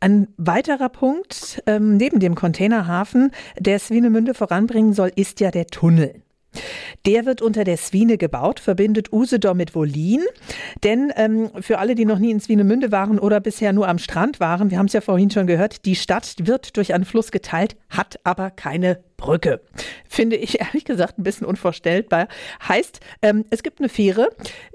Ein 0.00 0.28
weiterer 0.36 0.88
Punkt 0.90 1.62
ähm, 1.66 1.96
neben 1.96 2.20
dem 2.20 2.34
Containerhafen, 2.34 3.30
der 3.58 3.78
Swinemünde 3.78 4.34
voranbringen 4.34 4.92
soll, 4.92 5.10
ist 5.14 5.40
ja 5.40 5.50
der 5.50 5.66
Tunnel. 5.66 6.20
Der 7.06 7.26
wird 7.26 7.42
unter 7.42 7.64
der 7.64 7.76
Swine 7.76 8.18
gebaut, 8.18 8.60
verbindet 8.60 9.12
Usedom 9.12 9.56
mit 9.56 9.74
Wolin. 9.74 10.22
Denn 10.82 11.12
ähm, 11.16 11.50
für 11.60 11.78
alle, 11.78 11.94
die 11.94 12.04
noch 12.04 12.18
nie 12.18 12.30
in 12.30 12.40
Swinemünde 12.40 12.92
waren 12.92 13.18
oder 13.18 13.40
bisher 13.40 13.72
nur 13.72 13.88
am 13.88 13.98
Strand 13.98 14.40
waren, 14.40 14.70
wir 14.70 14.78
haben 14.78 14.86
es 14.86 14.92
ja 14.92 15.00
vorhin 15.00 15.30
schon 15.30 15.46
gehört, 15.46 15.84
die 15.84 15.96
Stadt 15.96 16.34
wird 16.38 16.76
durch 16.76 16.94
einen 16.94 17.04
Fluss 17.04 17.30
geteilt, 17.30 17.76
hat 17.88 18.18
aber 18.24 18.50
keine 18.50 19.00
Brücke. 19.16 19.60
Finde 20.08 20.36
ich 20.36 20.60
ehrlich 20.64 20.84
gesagt 20.84 21.18
ein 21.18 21.22
bisschen 21.22 21.46
unvorstellbar. 21.46 22.28
Heißt, 22.66 23.00
ähm, 23.22 23.44
es 23.50 23.62
gibt 23.62 23.80
eine 23.80 23.88
Fähre, 23.88 24.30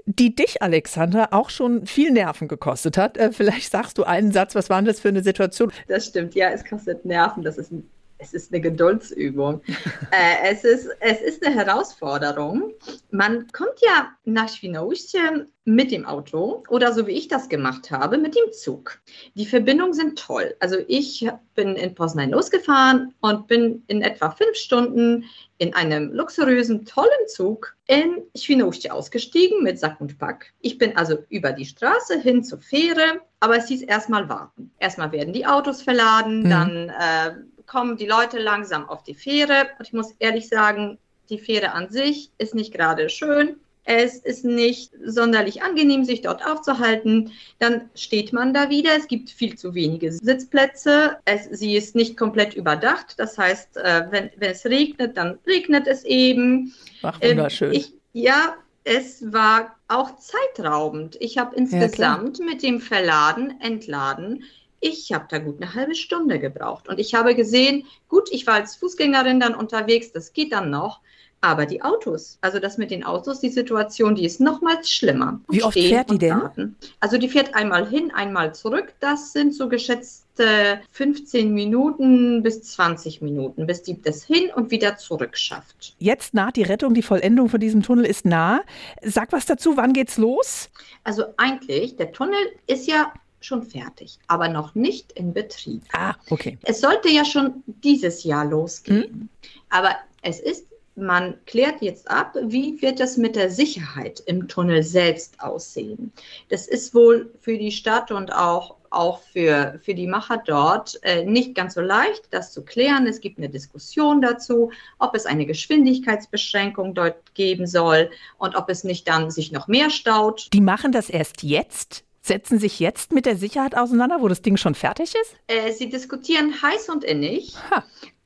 die 0.06 0.34
dich, 0.34 0.62
Alexandra, 0.62 1.28
auch 1.30 1.50
schon 1.50 1.86
viel 1.86 2.10
Nerven 2.10 2.48
gekostet 2.48 2.96
hat. 2.96 3.16
Äh, 3.16 3.32
vielleicht 3.32 3.70
sagst 3.70 3.98
du 3.98 4.04
einen 4.04 4.32
Satz, 4.32 4.54
was 4.54 4.70
war 4.70 4.78
denn 4.78 4.86
das 4.86 5.00
für 5.00 5.08
eine 5.08 5.22
Situation? 5.22 5.72
Das 5.88 6.06
stimmt, 6.06 6.34
ja, 6.34 6.50
es 6.50 6.64
kostet 6.64 7.04
Nerven. 7.04 7.42
Das 7.42 7.58
ist 7.58 7.70
ein 7.70 7.88
es 8.20 8.34
ist 8.34 8.52
eine 8.52 8.60
Geduldsübung. 8.60 9.62
äh, 10.10 10.50
es, 10.50 10.64
ist, 10.64 10.88
es 11.00 11.20
ist 11.20 11.44
eine 11.44 11.54
Herausforderung. 11.54 12.72
Man 13.10 13.46
kommt 13.52 13.80
ja 13.80 14.10
nach 14.24 14.48
Świnoujście 14.48 15.46
mit 15.64 15.90
dem 15.90 16.06
Auto 16.06 16.64
oder 16.68 16.92
so 16.92 17.06
wie 17.06 17.12
ich 17.12 17.28
das 17.28 17.48
gemacht 17.48 17.90
habe, 17.90 18.18
mit 18.18 18.34
dem 18.34 18.52
Zug. 18.52 19.00
Die 19.34 19.46
Verbindungen 19.46 19.94
sind 19.94 20.18
toll. 20.18 20.54
Also 20.58 20.76
ich 20.88 21.28
bin 21.54 21.76
in 21.76 21.94
Poznań 21.94 22.30
losgefahren 22.30 23.14
und 23.20 23.46
bin 23.46 23.82
in 23.86 24.02
etwa 24.02 24.30
fünf 24.30 24.56
Stunden 24.56 25.24
in 25.58 25.74
einem 25.74 26.12
luxuriösen, 26.12 26.86
tollen 26.86 27.28
Zug 27.28 27.76
in 27.86 28.22
Świnoujście 28.34 28.92
ausgestiegen 28.92 29.62
mit 29.62 29.78
Sack 29.78 30.00
und 30.00 30.18
Pack. 30.18 30.52
Ich 30.60 30.78
bin 30.78 30.96
also 30.96 31.18
über 31.28 31.52
die 31.52 31.66
Straße 31.66 32.18
hin 32.18 32.42
zur 32.42 32.60
Fähre, 32.60 33.20
aber 33.40 33.58
es 33.58 33.68
hieß 33.68 33.82
erstmal 33.82 34.28
warten. 34.28 34.70
Erstmal 34.78 35.12
werden 35.12 35.34
die 35.34 35.46
Autos 35.46 35.82
verladen, 35.82 36.44
mhm. 36.44 36.50
dann 36.50 36.88
äh, 36.88 37.34
kommen 37.70 37.96
die 37.96 38.06
Leute 38.06 38.38
langsam 38.38 38.88
auf 38.88 39.04
die 39.04 39.14
Fähre. 39.14 39.68
Und 39.78 39.86
ich 39.86 39.92
muss 39.92 40.12
ehrlich 40.18 40.48
sagen, 40.48 40.98
die 41.28 41.38
Fähre 41.38 41.72
an 41.72 41.88
sich 41.88 42.30
ist 42.38 42.54
nicht 42.54 42.74
gerade 42.74 43.08
schön. 43.08 43.56
Es 43.84 44.16
ist 44.16 44.44
nicht 44.44 44.92
sonderlich 45.04 45.62
angenehm, 45.62 46.04
sich 46.04 46.20
dort 46.20 46.44
aufzuhalten. 46.44 47.30
Dann 47.60 47.88
steht 47.94 48.32
man 48.32 48.52
da 48.52 48.70
wieder. 48.70 48.90
Es 48.96 49.06
gibt 49.06 49.30
viel 49.30 49.56
zu 49.56 49.74
wenige 49.74 50.12
Sitzplätze. 50.12 51.16
Es, 51.24 51.44
sie 51.44 51.76
ist 51.76 51.94
nicht 51.94 52.16
komplett 52.16 52.54
überdacht. 52.54 53.14
Das 53.18 53.38
heißt, 53.38 53.76
äh, 53.76 54.04
wenn, 54.10 54.30
wenn 54.36 54.50
es 54.50 54.66
regnet, 54.66 55.16
dann 55.16 55.38
regnet 55.46 55.86
es 55.86 56.04
eben. 56.04 56.74
Ach, 57.02 57.20
wunderschön. 57.22 57.72
Ähm, 57.72 57.78
ich, 57.78 57.94
ja, 58.12 58.56
es 58.82 59.32
war 59.32 59.76
auch 59.86 60.16
zeitraubend. 60.16 61.16
Ich 61.20 61.38
habe 61.38 61.54
insgesamt 61.54 62.38
ja, 62.38 62.44
mit 62.44 62.62
dem 62.62 62.80
Verladen, 62.80 63.60
Entladen 63.60 64.42
ich 64.80 65.12
habe 65.12 65.26
da 65.28 65.38
gut 65.38 65.60
eine 65.60 65.74
halbe 65.74 65.94
Stunde 65.94 66.38
gebraucht. 66.38 66.88
Und 66.88 66.98
ich 66.98 67.14
habe 67.14 67.34
gesehen, 67.34 67.86
gut, 68.08 68.28
ich 68.32 68.46
war 68.46 68.54
als 68.54 68.76
Fußgängerin 68.76 69.40
dann 69.40 69.54
unterwegs, 69.54 70.12
das 70.12 70.32
geht 70.32 70.52
dann 70.52 70.70
noch. 70.70 71.00
Aber 71.42 71.64
die 71.64 71.80
Autos, 71.80 72.36
also 72.42 72.58
das 72.58 72.76
mit 72.76 72.90
den 72.90 73.02
Autos, 73.02 73.40
die 73.40 73.48
Situation, 73.48 74.14
die 74.14 74.26
ist 74.26 74.40
nochmals 74.40 74.90
schlimmer. 74.90 75.40
Wie 75.48 75.62
oft 75.62 75.72
fährt 75.72 76.10
die 76.10 76.18
denn? 76.18 76.38
Warten. 76.38 76.76
Also 77.00 77.16
die 77.16 77.30
fährt 77.30 77.54
einmal 77.54 77.88
hin, 77.88 78.10
einmal 78.10 78.54
zurück. 78.54 78.92
Das 79.00 79.32
sind 79.32 79.54
so 79.54 79.70
geschätzte 79.70 80.82
15 80.90 81.54
Minuten 81.54 82.42
bis 82.42 82.62
20 82.64 83.22
Minuten, 83.22 83.66
bis 83.66 83.82
die 83.82 84.00
das 84.02 84.22
hin 84.22 84.50
und 84.54 84.70
wieder 84.70 84.98
zurück 84.98 85.38
schafft. 85.38 85.94
Jetzt 85.98 86.34
naht 86.34 86.56
die 86.56 86.62
Rettung, 86.62 86.92
die 86.92 87.02
Vollendung 87.02 87.48
von 87.48 87.58
diesem 87.58 87.82
Tunnel 87.82 88.04
ist 88.04 88.26
nah. 88.26 88.60
Sag 89.02 89.32
was 89.32 89.46
dazu, 89.46 89.78
wann 89.78 89.94
geht's 89.94 90.18
los? 90.18 90.68
Also 91.04 91.24
eigentlich, 91.38 91.96
der 91.96 92.12
Tunnel 92.12 92.38
ist 92.66 92.86
ja 92.86 93.14
schon 93.40 93.62
fertig, 93.62 94.18
aber 94.26 94.48
noch 94.48 94.74
nicht 94.74 95.12
in 95.12 95.32
Betrieb. 95.32 95.82
Ah, 95.92 96.14
okay. 96.30 96.58
Es 96.62 96.80
sollte 96.80 97.08
ja 97.08 97.24
schon 97.24 97.62
dieses 97.66 98.24
Jahr 98.24 98.44
losgehen. 98.44 99.02
Hm? 99.02 99.28
Aber 99.70 99.96
es 100.22 100.40
ist, 100.40 100.66
man 100.96 101.34
klärt 101.46 101.80
jetzt 101.80 102.10
ab, 102.10 102.36
wie 102.42 102.80
wird 102.82 103.00
das 103.00 103.16
mit 103.16 103.36
der 103.36 103.50
Sicherheit 103.50 104.22
im 104.26 104.48
Tunnel 104.48 104.82
selbst 104.82 105.40
aussehen. 105.40 106.12
Das 106.48 106.66
ist 106.66 106.94
wohl 106.94 107.32
für 107.40 107.56
die 107.56 107.72
Stadt 107.72 108.10
und 108.10 108.32
auch 108.32 108.76
auch 108.90 109.20
für, 109.20 109.78
für 109.82 109.94
die 109.94 110.06
Macher 110.06 110.42
dort 110.44 110.98
äh, 111.02 111.24
nicht 111.24 111.54
ganz 111.54 111.74
so 111.74 111.80
leicht, 111.80 112.22
das 112.30 112.52
zu 112.52 112.64
klären. 112.64 113.06
Es 113.06 113.20
gibt 113.20 113.38
eine 113.38 113.48
Diskussion 113.48 114.20
dazu, 114.20 114.72
ob 114.98 115.14
es 115.14 115.26
eine 115.26 115.46
Geschwindigkeitsbeschränkung 115.46 116.94
dort 116.94 117.34
geben 117.34 117.66
soll 117.66 118.10
und 118.38 118.56
ob 118.56 118.68
es 118.68 118.84
nicht 118.84 119.08
dann 119.08 119.30
sich 119.30 119.52
noch 119.52 119.68
mehr 119.68 119.90
staut. 119.90 120.48
Die 120.52 120.60
machen 120.60 120.92
das 120.92 121.08
erst 121.08 121.42
jetzt? 121.42 122.04
Setzen 122.22 122.58
sich 122.58 122.80
jetzt 122.80 123.12
mit 123.12 123.26
der 123.26 123.36
Sicherheit 123.36 123.76
auseinander, 123.76 124.20
wo 124.20 124.28
das 124.28 124.42
Ding 124.42 124.56
schon 124.56 124.74
fertig 124.74 125.14
ist? 125.14 125.36
Äh, 125.46 125.72
sie 125.72 125.88
diskutieren 125.88 126.62
heiß 126.62 126.88
und 126.88 127.04
innig. 127.04 127.54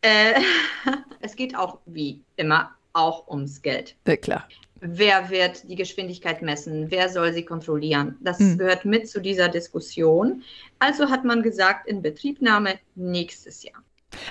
Äh, 0.03 0.41
es 1.21 1.37
geht 1.37 1.57
auch 1.57 1.79
wie 1.87 2.23
immer 2.37 2.71
auch 2.93 3.29
ums 3.29 3.63
Geld. 3.63 3.97
Ja, 4.07 4.17
klar. 4.17 4.49
Wer 4.81 5.31
wird 5.31 5.69
die 5.69 5.77
Geschwindigkeit 5.77 6.43
messen? 6.43 6.91
Wer 6.91 7.09
soll 7.09 7.33
sie 7.33 7.45
kontrollieren? 7.45 8.17
Das 8.21 8.39
hm. 8.39 8.59
gehört 8.59 8.85
mit 8.85 9.09
zu 9.09 9.21
dieser 9.21 9.49
Diskussion. 9.49 10.43
Also 10.79 11.09
hat 11.09 11.25
man 11.25 11.43
gesagt, 11.43 11.89
in 11.89 12.03
Betriebnahme 12.03 12.79
nächstes 12.95 13.63
Jahr. 13.63 13.83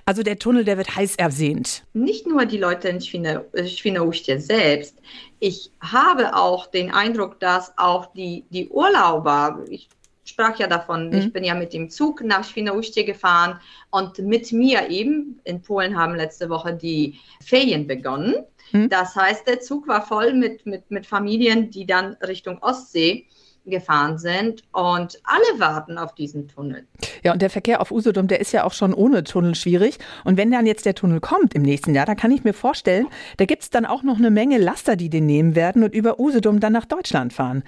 Also 0.05 0.23
der 0.23 0.39
Tunnel, 0.39 0.65
der 0.65 0.77
wird 0.77 0.95
heiß 0.95 1.15
ersehnt. 1.15 1.83
Nicht 1.93 2.27
nur 2.27 2.45
die 2.45 2.57
Leute 2.57 2.89
in 2.89 3.01
Świnoujście 3.01 4.39
selbst. 4.39 4.97
Ich 5.39 5.71
habe 5.81 6.35
auch 6.35 6.67
den 6.67 6.91
Eindruck, 6.91 7.39
dass 7.39 7.73
auch 7.77 8.13
die, 8.13 8.45
die 8.49 8.69
Urlauber, 8.69 9.63
ich 9.69 9.89
sprach 10.25 10.57
ja 10.57 10.67
davon, 10.67 11.09
mhm. 11.09 11.17
ich 11.17 11.33
bin 11.33 11.43
ja 11.43 11.53
mit 11.53 11.73
dem 11.73 11.89
Zug 11.89 12.23
nach 12.23 12.43
Świnoujście 12.43 13.03
gefahren 13.03 13.59
und 13.91 14.19
mit 14.19 14.51
mir 14.51 14.89
eben, 14.89 15.39
in 15.43 15.61
Polen 15.61 15.97
haben 15.97 16.15
letzte 16.15 16.49
Woche 16.49 16.73
die 16.73 17.19
Ferien 17.43 17.87
begonnen. 17.87 18.35
Mhm. 18.71 18.89
Das 18.89 19.15
heißt, 19.15 19.47
der 19.47 19.59
Zug 19.59 19.87
war 19.87 20.05
voll 20.05 20.33
mit, 20.33 20.65
mit, 20.65 20.89
mit 20.89 21.05
Familien, 21.05 21.69
die 21.69 21.85
dann 21.85 22.17
Richtung 22.21 22.57
Ostsee 22.61 23.25
gefahren 23.65 24.17
sind 24.17 24.63
und 24.71 25.19
alle 25.23 25.59
warten 25.59 25.97
auf 25.97 26.13
diesen 26.15 26.47
Tunnel. 26.47 26.85
Ja, 27.23 27.33
und 27.33 27.41
der 27.41 27.49
Verkehr 27.49 27.81
auf 27.81 27.91
Usedom, 27.91 28.27
der 28.27 28.39
ist 28.39 28.51
ja 28.51 28.63
auch 28.63 28.73
schon 28.73 28.93
ohne 28.93 29.23
Tunnel 29.23 29.55
schwierig. 29.55 29.99
Und 30.23 30.37
wenn 30.37 30.51
dann 30.51 30.65
jetzt 30.65 30.85
der 30.85 30.95
Tunnel 30.95 31.19
kommt 31.19 31.53
im 31.53 31.61
nächsten 31.61 31.95
Jahr, 31.95 32.05
dann 32.05 32.17
kann 32.17 32.31
ich 32.31 32.43
mir 32.43 32.53
vorstellen, 32.53 33.07
da 33.37 33.45
gibt 33.45 33.63
es 33.63 33.69
dann 33.69 33.85
auch 33.85 34.03
noch 34.03 34.17
eine 34.17 34.31
Menge 34.31 34.57
Laster, 34.57 34.95
die 34.95 35.09
den 35.09 35.25
nehmen 35.25 35.55
werden 35.55 35.83
und 35.83 35.93
über 35.93 36.19
Usedom 36.19 36.59
dann 36.59 36.73
nach 36.73 36.85
Deutschland 36.85 37.33
fahren. 37.33 37.63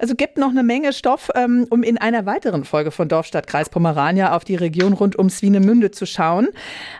Also 0.00 0.14
gibt 0.14 0.38
noch 0.38 0.48
eine 0.48 0.62
Menge 0.62 0.94
Stoff, 0.94 1.30
ähm, 1.34 1.66
um 1.68 1.82
in 1.82 1.98
einer 1.98 2.24
weiteren 2.24 2.64
Folge 2.64 2.90
von 2.90 3.08
Dorfstadt 3.08 3.46
Kreis 3.46 3.68
Pomerania 3.68 4.34
auf 4.34 4.44
die 4.44 4.56
Region 4.56 4.94
rund 4.94 5.16
um 5.16 5.28
Swinemünde 5.28 5.90
zu 5.90 6.06
schauen. 6.06 6.48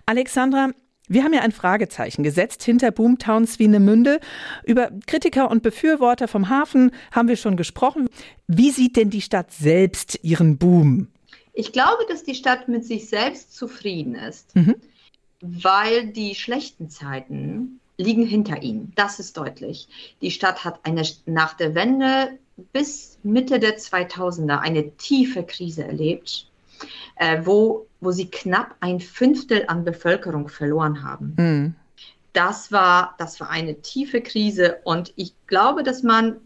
Alexandra, 0.05 0.69
wir 1.11 1.25
haben 1.25 1.33
ja 1.33 1.41
ein 1.41 1.51
Fragezeichen 1.51 2.23
gesetzt 2.23 2.63
hinter 2.63 2.93
Boomtown 2.93 3.45
Swinemünde. 3.45 4.21
Über 4.65 4.93
Kritiker 5.09 5.51
und 5.51 5.65
Befürworter 5.65 6.29
vom 6.29 6.49
Hafen 6.49 6.93
haben 7.11 7.27
wir 7.27 7.35
schon 7.35 7.57
gesprochen. 7.57 8.09
Wie 8.47 8.71
sieht 8.71 8.97
denn 8.97 9.11
die 9.11 9.21
Stadt 9.21 9.51
selbst 9.51 10.21
ihren 10.23 10.57
Boom? 10.57 11.09
Ich 11.53 11.73
glaube, 11.73 12.05
dass 12.09 12.23
die 12.23 12.37
Stadt 12.37 12.69
mit 12.69 12.85
sich 12.85 13.09
selbst 13.09 13.57
zufrieden 13.57 14.15
ist, 14.15 14.55
mhm. 14.55 14.77
weil 15.41 16.07
die 16.13 16.37
schlechten 16.37 16.91
Zeiten 16.91 17.81
liegen 17.97 18.25
hinter 18.25 18.63
ihnen. 18.63 18.93
Das 18.95 19.19
ist 19.19 19.37
deutlich. 19.37 19.89
Die 20.23 20.31
Stadt 20.31 20.65
hat 20.65 20.79
eine, 20.85 21.03
nach 21.27 21.55
der 21.55 21.75
Wende 21.75 22.39
bis 22.73 23.19
Mitte 23.25 23.59
der 23.59 23.79
2000er 23.79 24.61
eine 24.61 24.97
tiefe 24.97 25.43
Krise 25.43 25.83
erlebt 25.83 26.50
äh, 27.17 27.41
wo, 27.45 27.87
wo 28.01 28.11
sie 28.11 28.31
knapp 28.31 28.75
ein 28.81 29.01
Fünftel 29.01 29.65
an 29.69 29.85
Bevölkerung 29.85 30.49
verloren 30.49 31.03
haben. 31.03 31.35
Mhm. 31.39 31.75
Das, 32.33 32.71
war, 32.71 33.15
das 33.19 33.41
war 33.41 33.51
eine 33.51 33.81
tiefe 33.83 34.21
Krise 34.21 34.79
und 34.85 35.13
ich 35.17 35.35
glaube, 35.47 35.83
dass 35.83 36.03
man 36.03 36.37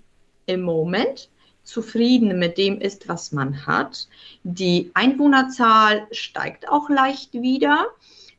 im 0.47 0.63
Moment 0.63 1.29
zufrieden 1.63 2.39
mit 2.39 2.59
dem 2.59 2.81
ist, 2.81 3.09
was 3.09 3.33
man 3.33 3.67
hat. 3.67 4.09
Die 4.43 4.91
Einwohnerzahl 4.95 6.07
steigt 6.11 6.69
auch 6.69 6.89
leicht 6.91 7.33
wieder. 7.33 7.87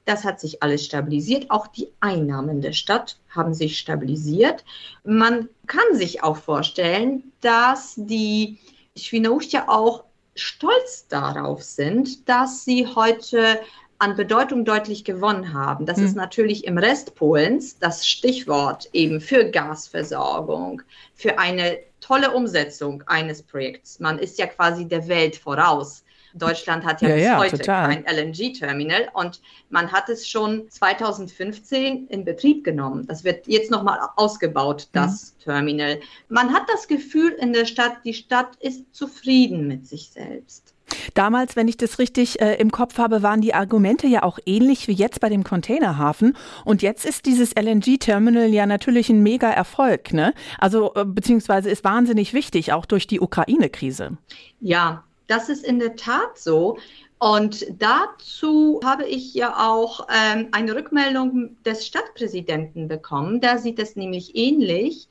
Das 0.05 0.23
hat 0.23 0.39
sich 0.39 0.62
alles 0.62 0.86
stabilisiert. 0.86 1.49
Auch 1.49 1.67
die 1.67 1.89
Einnahmen 1.99 2.62
der 2.62 2.73
Stadt 2.73 3.17
haben 3.29 3.55
sich 3.55 3.79
stabilisiert. 3.79 4.63
Man 5.03 5.49
kann 5.65 5.86
sich 5.93 6.23
auch 6.23 6.38
vorstellen, 6.38 7.31
dass 7.41 7.95
die 7.97 8.60
Świnoujście 8.95 9.67
auch 9.67 10.03
stolz 10.36 11.08
darauf 11.08 11.63
sind, 11.63 12.30
dass 12.30 12.63
sie 12.65 12.88
heute 12.88 13.60
an 14.00 14.15
Bedeutung 14.15 14.65
deutlich 14.65 15.04
gewonnen 15.06 15.54
haben. 15.54 15.86
Das 15.86 16.00
Hm. 16.00 16.06
ist 16.06 16.15
natürlich 16.15 16.65
im 16.65 16.78
Rest 16.78 17.15
Polens 17.15 17.80
das 17.80 18.08
Stichwort 18.08 18.89
eben 18.93 19.21
für 19.21 19.50
Gasversorgung, 19.52 20.82
für 21.13 21.39
eine 21.39 21.80
tolle 22.02 22.32
Umsetzung 22.32 23.04
eines 23.08 23.43
Projekts. 23.43 24.00
Man 24.00 24.19
ist 24.19 24.38
ja 24.38 24.48
quasi 24.48 24.88
der 24.88 25.08
Welt 25.08 25.36
voraus. 25.38 26.05
Deutschland 26.36 26.86
hat 26.86 27.02
ja, 27.02 27.10
Ja, 27.10 27.15
bis 27.15 27.24
ja, 27.24 27.38
heute 27.39 27.58
total. 27.58 27.88
kein 27.88 28.06
LNG-Terminal 28.06 29.10
und 29.13 29.41
man 29.69 29.91
hat 29.91 30.10
es 30.10 30.28
schon 30.28 30.69
2015 30.69 32.08
in 32.08 32.26
Betrieb 32.26 32.63
genommen. 32.63 33.06
Das 33.08 33.24
wird 33.24 33.48
jetzt 33.48 33.71
nochmal 33.71 34.00
ausgebaut, 34.15 34.89
das 34.91 35.36
Terminal. 35.38 36.00
Man 36.30 36.54
hat 36.54 36.63
das 36.71 36.88
Gefühl 36.88 37.32
in 37.32 37.54
der 37.54 37.65
Stadt, 37.65 37.98
die 38.04 38.13
Stadt 38.13 38.56
ist 38.60 38.84
zufrieden 38.93 39.67
mit 39.67 39.88
sich 39.88 40.10
selbst. 40.10 40.76
Damals, 41.13 41.56
wenn 41.56 41.67
ich 41.67 41.78
das 41.78 42.00
richtig 42.00 42.41
äh, 42.41 42.56
im 42.56 42.71
Kopf 42.71 42.98
habe, 42.98 43.24
waren 43.24 43.41
die 43.41 43.54
Argumente 43.54 44.08
ja 44.08 44.24
auch 44.24 44.39
ähnlich 44.45 44.88
wie 44.88 44.93
jetzt 44.93 45.19
bei 45.19 45.30
dem 45.30 45.43
Containerhafen. 45.43 46.36
Und 46.63 46.82
jetzt 46.82 47.06
ist 47.06 47.26
dieses 47.26 47.54
LNG-Terminal 47.56 48.50
ja 48.50 48.65
natürlich 48.65 49.10
ein 49.10 49.24
mega 49.24 49.50
Erfolg, 49.50 50.13
ne? 50.13 50.34
Also, 50.60 50.93
äh, 50.95 51.06
beziehungsweise 51.06 51.69
ist 51.69 51.84
wahnsinnig 51.84 52.34
wichtig, 52.34 52.74
auch 52.74 52.86
durch 52.86 53.08
die 53.08 53.19
Ukraine-Krise. 53.19 54.17
Ja, 54.60 55.04
das 55.27 55.49
ist 55.49 55.63
in 55.63 55.79
der 55.79 55.95
Tat 55.95 56.38
so. 56.38 56.77
Und 57.17 57.65
dazu 57.79 58.79
habe 58.83 59.05
ich 59.05 59.33
ja 59.33 59.69
auch 59.69 60.07
ähm, 60.13 60.49
eine 60.51 60.75
Rückmeldung 60.75 61.55
des 61.63 61.88
Stadtpräsidenten 61.88 62.88
bekommen. 62.88 63.41
Der 63.41 63.57
sieht 63.57 63.79
es 63.79 63.95
nämlich 63.95 64.35
ähnlich. 64.35 65.07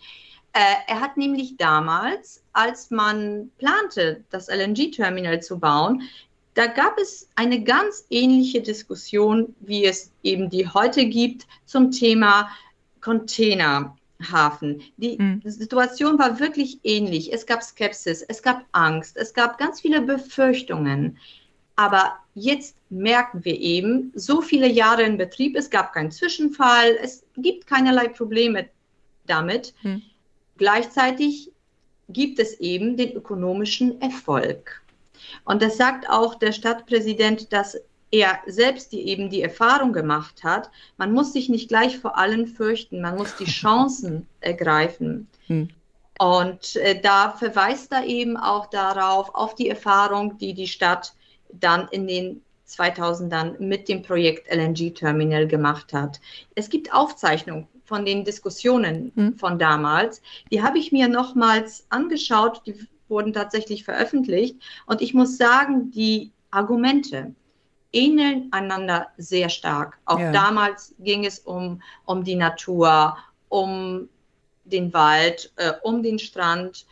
Äh, 0.53 0.61
er 0.87 1.01
hat 1.01 1.17
nämlich 1.17 1.57
damals, 1.57 2.43
als 2.53 2.91
man 2.91 3.51
plante, 3.59 4.23
das 4.31 4.49
LNG-Terminal 4.49 5.43
zu 5.43 5.59
bauen, 5.59 6.03
da 6.55 6.67
gab 6.67 6.99
es 6.99 7.29
eine 7.35 7.65
ganz 7.65 8.07
ähnliche 8.11 8.61
Diskussion, 8.61 9.57
wie 9.61 9.85
es 9.85 10.13
eben 10.23 10.51
die 10.51 10.69
heute 10.69 11.07
gibt, 11.07 11.49
zum 11.67 11.91
Thema 11.91 12.49
Containerhafen. 14.25 14.83
Die 14.97 15.41
Situation 15.45 16.19
war 16.19 16.41
wirklich 16.41 16.81
ähnlich. 16.83 17.33
Es 17.33 17.47
gab 17.47 17.63
Skepsis, 17.63 18.23
es 18.23 18.43
gab 18.43 18.65
Angst, 18.73 19.17
es 19.17 19.35
gab 19.35 19.59
ganz 19.59 19.81
viele 19.81 20.01
Befürchtungen. 20.01 21.19
Aber 21.77 22.15
jetzt 22.35 22.77
merken 22.89 23.45
wir 23.45 23.59
eben, 23.59 24.13
so 24.15 24.41
viele 24.41 24.69
Jahre 24.69 25.03
in 25.03 25.17
Betrieb, 25.17 25.57
es 25.57 25.71
gab 25.71 25.93
keinen 25.93 26.11
Zwischenfall, 26.11 26.97
es 27.03 27.25
gibt 27.37 27.67
keinerlei 27.67 28.09
Probleme 28.09 28.69
damit. 29.27 29.75
Gleichzeitig 30.57 31.51
gibt 32.09 32.39
es 32.39 32.61
eben 32.61 32.97
den 32.97 33.13
ökonomischen 33.13 34.01
Erfolg. 34.01 34.83
Und 35.45 35.63
das 35.63 35.77
sagt 35.77 36.09
auch 36.09 36.37
der 36.37 36.53
Stadtpräsident, 36.53 37.53
dass 37.53 37.77
er 38.15 38.39
selbst 38.47 38.93
die 38.93 39.09
eben 39.09 39.29
die 39.29 39.43
Erfahrung 39.43 39.93
gemacht 39.93 40.45
hat, 40.45 40.71
man 40.97 41.13
muss 41.13 41.33
sich 41.33 41.49
nicht 41.49 41.69
gleich 41.69 41.99
vor 41.99 42.17
allen 42.17 42.47
fürchten, 42.47 43.01
man 43.01 43.17
muss 43.17 43.35
die 43.37 43.45
Chancen 43.61 44.29
ergreifen. 44.41 45.29
Und 46.21 46.77
äh, 46.77 47.01
da 47.01 47.31
verweist 47.33 47.91
er 47.91 48.07
eben 48.07 48.37
auch 48.37 48.67
darauf, 48.67 49.35
auf 49.35 49.57
die 49.57 49.69
Erfahrung, 49.69 50.39
die 50.39 50.55
die 50.55 50.69
Stadt 50.69 51.13
dann 51.53 51.89
in 51.89 52.07
den 52.07 52.41
2000ern 52.69 53.61
mit 53.61 53.89
dem 53.89 54.03
Projekt 54.03 54.49
LNG 54.55 54.95
Terminal 54.95 55.49
gemacht 55.49 55.93
hat. 55.93 56.21
Es 56.55 56.71
gibt 56.71 56.95
Aufzeichnungen 56.95 57.67
von 57.85 58.05
den 58.05 58.25
Diskussionen 58.25 59.37
von 59.37 59.59
damals. 59.59 60.23
Die 60.53 60.63
habe 60.63 60.79
ich 60.79 60.93
mir 60.93 61.09
nochmals 61.09 61.85
angeschaut, 61.91 62.63
die 62.65 62.87
wurden 63.09 63.33
tatsächlich 63.33 63.85
veröffentlicht. 63.85 64.57
Und 64.87 65.03
ich 65.03 65.15
muss 65.15 65.37
sagen, 65.37 65.91
die 65.91 66.31
Argumente 66.51 67.35
ähneln 67.95 68.49
einander 68.53 69.09
sehr 69.17 69.49
stark. 69.49 69.99
Auch 70.05 70.19
Ja. 70.19 70.33
damals 70.33 70.95
ging 70.99 71.25
es 71.25 71.39
um, 71.41 71.81
um 72.05 72.25
die 72.25 72.37
Natur, 72.37 73.17
um 73.49 74.09
den 74.65 74.93
Wald, 74.93 75.53
äh, 75.57 75.73
um 75.83 76.03
den 76.03 76.19
Strand. 76.19 76.87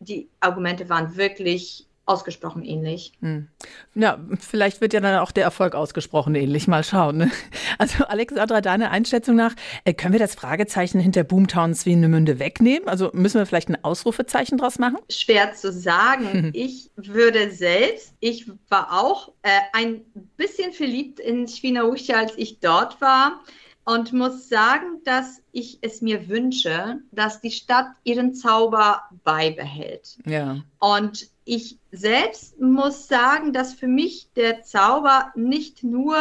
Die 0.00 0.28
Argumente 0.40 0.88
waren 0.88 1.16
wirklich 1.16 1.86
ausgesprochen 2.04 2.64
ähnlich. 2.64 3.12
Hm. 3.20 3.48
Ja, 3.94 4.18
vielleicht 4.40 4.80
wird 4.80 4.92
ja 4.92 5.00
dann 5.00 5.18
auch 5.20 5.30
der 5.30 5.44
Erfolg 5.44 5.74
ausgesprochen 5.74 6.34
ähnlich. 6.34 6.66
Mal 6.66 6.84
schauen. 6.84 7.16
Ne? 7.18 7.30
Also 7.78 8.04
Alexandra, 8.04 8.60
deine 8.60 8.90
Einschätzung 8.90 9.34
nach, 9.34 9.54
äh, 9.84 9.94
können 9.94 10.12
wir 10.12 10.20
das 10.20 10.34
Fragezeichen 10.34 11.00
hinter 11.00 11.24
Boomtown 11.24 11.74
Swinemünde 11.74 12.38
wegnehmen? 12.38 12.86
Also 12.88 13.10
müssen 13.12 13.38
wir 13.38 13.46
vielleicht 13.46 13.68
ein 13.68 13.82
Ausrufezeichen 13.82 14.58
draus 14.58 14.78
machen? 14.78 14.98
Schwer 15.10 15.54
zu 15.54 15.72
sagen. 15.72 16.52
Ich 16.62 16.90
würde 16.96 17.50
selbst, 17.50 18.14
ich 18.20 18.50
war 18.68 19.00
auch 19.02 19.32
äh, 19.42 19.48
ein 19.72 20.02
bisschen 20.36 20.72
verliebt 20.72 21.18
in 21.18 21.48
Świnoujście, 21.48 22.16
als 22.16 22.32
ich 22.36 22.60
dort 22.60 23.00
war. 23.00 23.40
Und 23.84 24.12
muss 24.12 24.48
sagen, 24.48 25.00
dass 25.04 25.42
ich 25.50 25.78
es 25.80 26.02
mir 26.02 26.28
wünsche, 26.28 27.00
dass 27.10 27.40
die 27.40 27.50
Stadt 27.50 27.86
ihren 28.04 28.34
Zauber 28.34 29.02
beibehält. 29.24 30.18
Ja. 30.24 30.62
Und 30.78 31.31
ich 31.44 31.78
selbst 31.90 32.60
muss 32.60 33.08
sagen, 33.08 33.52
dass 33.52 33.74
für 33.74 33.88
mich 33.88 34.28
der 34.36 34.62
Zauber 34.62 35.32
nicht 35.34 35.82
nur 35.82 36.16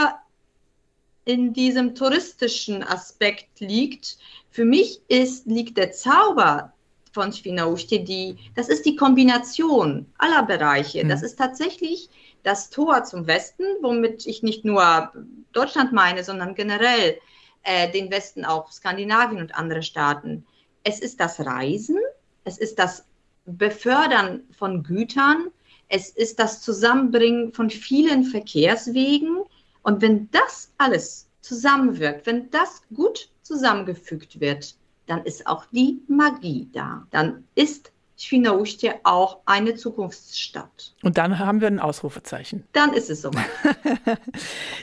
in 1.25 1.53
diesem 1.53 1.95
touristischen 1.95 2.83
Aspekt 2.83 3.59
liegt. 3.59 4.17
Für 4.49 4.65
mich 4.65 5.01
ist, 5.07 5.45
liegt 5.45 5.77
der 5.77 5.91
Zauber 5.91 6.73
von 7.13 7.31
Świnoujście, 7.31 7.99
die, 7.99 8.37
das 8.55 8.69
ist 8.69 8.85
die 8.85 8.95
Kombination 8.95 10.07
aller 10.17 10.43
Bereiche. 10.43 11.05
Das 11.05 11.21
ist 11.21 11.37
tatsächlich 11.37 12.09
das 12.43 12.69
Tor 12.69 13.03
zum 13.03 13.27
Westen, 13.27 13.63
womit 13.81 14.25
ich 14.25 14.41
nicht 14.41 14.65
nur 14.65 15.11
Deutschland 15.53 15.91
meine, 15.91 16.23
sondern 16.23 16.55
generell 16.55 17.19
äh, 17.63 17.91
den 17.91 18.09
Westen 18.09 18.45
auch 18.45 18.71
Skandinavien 18.71 19.41
und 19.41 19.53
andere 19.53 19.83
Staaten. 19.83 20.45
Es 20.83 20.99
ist 20.99 21.19
das 21.19 21.39
Reisen, 21.39 21.99
es 22.43 22.57
ist 22.57 22.79
das 22.79 23.05
Befördern 23.45 24.43
von 24.57 24.83
Gütern, 24.83 25.47
es 25.89 26.09
ist 26.09 26.39
das 26.39 26.61
Zusammenbringen 26.61 27.51
von 27.53 27.69
vielen 27.69 28.23
Verkehrswegen. 28.23 29.43
Und 29.83 30.01
wenn 30.01 30.29
das 30.31 30.71
alles 30.77 31.29
zusammenwirkt, 31.41 32.25
wenn 32.25 32.49
das 32.49 32.81
gut 32.93 33.29
zusammengefügt 33.41 34.39
wird, 34.39 34.75
dann 35.07 35.23
ist 35.25 35.47
auch 35.47 35.65
die 35.71 36.01
Magie 36.07 36.69
da. 36.71 37.05
Dann 37.11 37.45
ist 37.55 37.91
Świnoujście 38.21 38.99
auch 39.03 39.39
eine 39.47 39.73
Zukunftsstadt. 39.75 40.93
Und 41.01 41.17
dann 41.17 41.39
haben 41.39 41.59
wir 41.59 41.67
ein 41.67 41.79
Ausrufezeichen. 41.79 42.67
Dann 42.71 42.93
ist 42.93 43.09
es 43.09 43.23
soweit. 43.23 43.45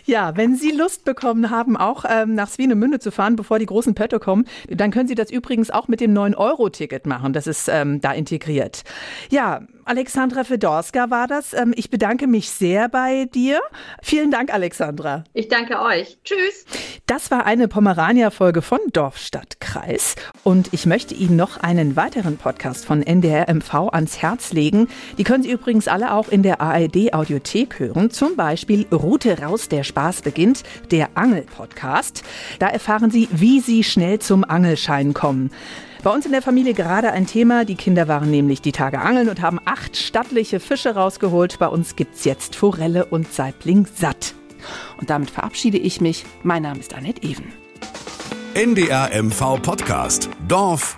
Ja, 0.04 0.36
wenn 0.36 0.56
Sie 0.56 0.70
Lust 0.70 1.04
bekommen 1.04 1.50
haben, 1.50 1.76
auch 1.76 2.04
ähm, 2.08 2.34
nach 2.34 2.48
Swinemünde 2.48 2.98
zu 2.98 3.10
fahren, 3.10 3.36
bevor 3.36 3.58
die 3.58 3.66
großen 3.66 3.94
Pötte 3.94 4.18
kommen, 4.18 4.46
dann 4.68 4.90
können 4.90 5.06
Sie 5.06 5.14
das 5.14 5.30
übrigens 5.30 5.70
auch 5.70 5.86
mit 5.86 6.00
dem 6.00 6.14
9-Euro-Ticket 6.14 7.06
machen. 7.06 7.32
Das 7.34 7.46
ist 7.46 7.68
ähm, 7.68 8.00
da 8.00 8.12
integriert. 8.12 8.84
Ja, 9.30 9.60
Alexandra 9.84 10.44
Fedorska 10.44 11.10
war 11.10 11.26
das. 11.26 11.52
Ähm, 11.52 11.72
ich 11.76 11.90
bedanke 11.90 12.26
mich 12.26 12.50
sehr 12.50 12.88
bei 12.88 13.26
dir. 13.26 13.60
Vielen 14.02 14.30
Dank, 14.30 14.52
Alexandra. 14.52 15.24
Ich 15.34 15.48
danke 15.48 15.80
euch. 15.80 16.18
Tschüss. 16.24 16.64
Das 17.06 17.30
war 17.30 17.44
eine 17.44 17.68
Pomerania-Folge 17.68 18.62
von 18.62 18.80
Dorf, 18.92 19.18
Stadt, 19.18 19.60
Kreis. 19.60 20.16
Und 20.42 20.72
ich 20.72 20.86
möchte 20.86 21.14
Ihnen 21.14 21.36
noch 21.36 21.58
einen 21.58 21.96
weiteren 21.96 22.38
Podcast 22.38 22.86
von 22.86 23.02
NDR 23.02 23.27
MV 23.28 23.90
ans 23.92 24.22
Herz 24.22 24.52
legen. 24.52 24.88
Die 25.18 25.24
können 25.24 25.42
Sie 25.42 25.50
übrigens 25.50 25.88
alle 25.88 26.12
auch 26.12 26.28
in 26.28 26.42
der 26.42 26.60
ARD-Audiothek 26.60 27.78
hören. 27.78 28.10
Zum 28.10 28.36
Beispiel 28.36 28.86
Route 28.92 29.40
raus, 29.40 29.68
der 29.68 29.84
Spaß 29.84 30.22
beginnt, 30.22 30.62
der 30.90 31.10
Angel-Podcast. 31.14 32.22
Da 32.58 32.68
erfahren 32.68 33.10
Sie, 33.10 33.28
wie 33.30 33.60
Sie 33.60 33.84
schnell 33.84 34.18
zum 34.18 34.44
Angelschein 34.44 35.14
kommen. 35.14 35.50
Bei 36.02 36.10
uns 36.10 36.26
in 36.26 36.32
der 36.32 36.42
Familie 36.42 36.74
gerade 36.74 37.12
ein 37.12 37.26
Thema. 37.26 37.64
Die 37.64 37.74
Kinder 37.74 38.06
waren 38.08 38.30
nämlich 38.30 38.62
die 38.62 38.72
Tage 38.72 39.00
angeln 39.00 39.28
und 39.28 39.42
haben 39.42 39.58
acht 39.64 39.96
stattliche 39.96 40.60
Fische 40.60 40.94
rausgeholt. 40.94 41.58
Bei 41.58 41.66
uns 41.66 41.96
gibt's 41.96 42.24
jetzt 42.24 42.54
Forelle 42.54 43.04
und 43.06 43.32
Saibling 43.32 43.86
satt. 43.94 44.34
Und 44.98 45.10
damit 45.10 45.30
verabschiede 45.30 45.78
ich 45.78 46.00
mich. 46.00 46.24
Mein 46.42 46.62
Name 46.62 46.80
ist 46.80 46.94
Annette 46.94 47.22
Even. 47.22 47.52
NDR 48.54 49.10
MV 49.22 49.62
Podcast. 49.62 50.30
Dorf, 50.48 50.97